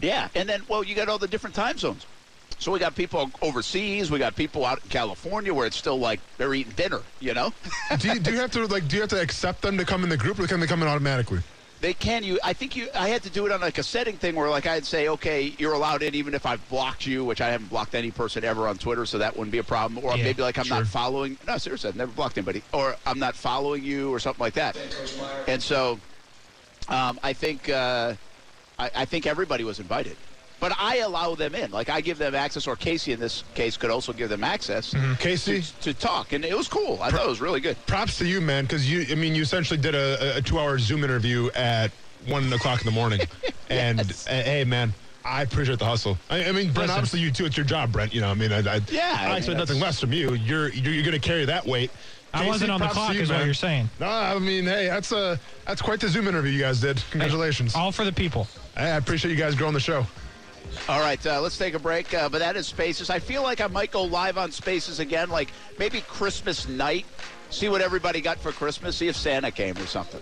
[0.00, 2.06] Yeah, and then well, you got all the different time zones.
[2.58, 4.10] So we got people overseas.
[4.10, 7.02] We got people out in California where it's still like they're eating dinner.
[7.20, 7.52] You know,
[7.98, 10.04] do, you, do you have to like do you have to accept them to come
[10.04, 11.40] in the group, or can they come in automatically?
[11.80, 12.24] They can.
[12.24, 12.88] You, I think you.
[12.94, 15.54] I had to do it on like a setting thing where like I'd say, okay,
[15.58, 18.66] you're allowed in even if I've blocked you, which I haven't blocked any person ever
[18.68, 20.04] on Twitter, so that wouldn't be a problem.
[20.04, 20.78] Or Yeah, maybe like I'm sure.
[20.78, 21.36] not following.
[21.46, 22.62] No, seriously, I've never blocked anybody.
[22.72, 24.76] Or I'm not following you or something like that.
[25.46, 25.98] And so,
[26.88, 28.14] um, I think uh,
[28.78, 30.16] I, I think everybody was invited.
[30.58, 31.70] But I allow them in.
[31.70, 34.94] Like I give them access, or Casey in this case could also give them access
[35.18, 36.98] Casey, to, to talk, and it was cool.
[37.02, 37.76] I thought it was really good.
[37.86, 39.04] props to you, man, because you.
[39.10, 41.90] I mean, you essentially did a, a two-hour Zoom interview at
[42.26, 43.20] one o'clock in the morning,
[43.70, 44.26] and Yes.
[44.26, 44.94] uh, hey, man.
[45.26, 46.16] I appreciate the hustle.
[46.30, 46.76] I, I mean, Brent.
[46.76, 46.90] Listen.
[46.90, 47.46] Obviously, you too.
[47.46, 48.14] It's your job, Brent.
[48.14, 50.34] You know, I mean, I, I, Yeah, I I, expect that's- nothing less from you.
[50.34, 51.90] You're you're, you're going to carry that weight.
[52.32, 53.88] I Casey, wasn't on the clock, you, is what you're saying.
[54.00, 57.02] No, I mean, hey, that's a that's quite the Zoom interview you guys did.
[57.10, 57.74] Congratulations.
[57.74, 58.46] All for the people.
[58.76, 60.06] I I appreciate you guys growing the show.
[60.88, 62.12] All right, uh, let's take a break.
[62.14, 63.10] Uh, but that is Spaces.
[63.10, 67.06] I feel like I might go live on Spaces again, like maybe Christmas night.
[67.50, 68.96] See what everybody got for Christmas.
[68.96, 70.20] See if Santa came or something.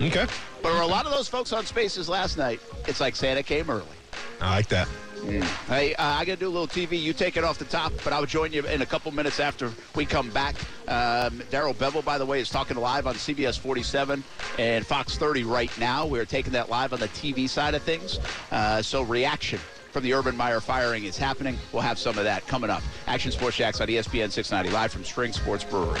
[0.00, 0.26] Okay.
[0.62, 3.68] But for a lot of those folks on Spaces last night, it's like Santa came
[3.68, 3.86] early.
[4.40, 4.88] I like that.
[5.68, 7.00] Hey, uh, I got to do a little TV.
[7.00, 9.70] You take it off the top, but I'll join you in a couple minutes after
[9.94, 10.56] we come back.
[10.88, 14.24] Um, Darrell Bevell, by the way, is talking live on CBS 47
[14.58, 16.06] and Fox 30 right now.
[16.06, 18.18] We're taking that live on the TV side of things.
[18.50, 19.60] Uh, so reaction
[19.90, 21.58] from the Urban Meyer firing is happening.
[21.72, 22.82] We'll have some of that coming up.
[23.06, 26.00] Action Sports Jax on ESPN 690 live from String Sports Brewery.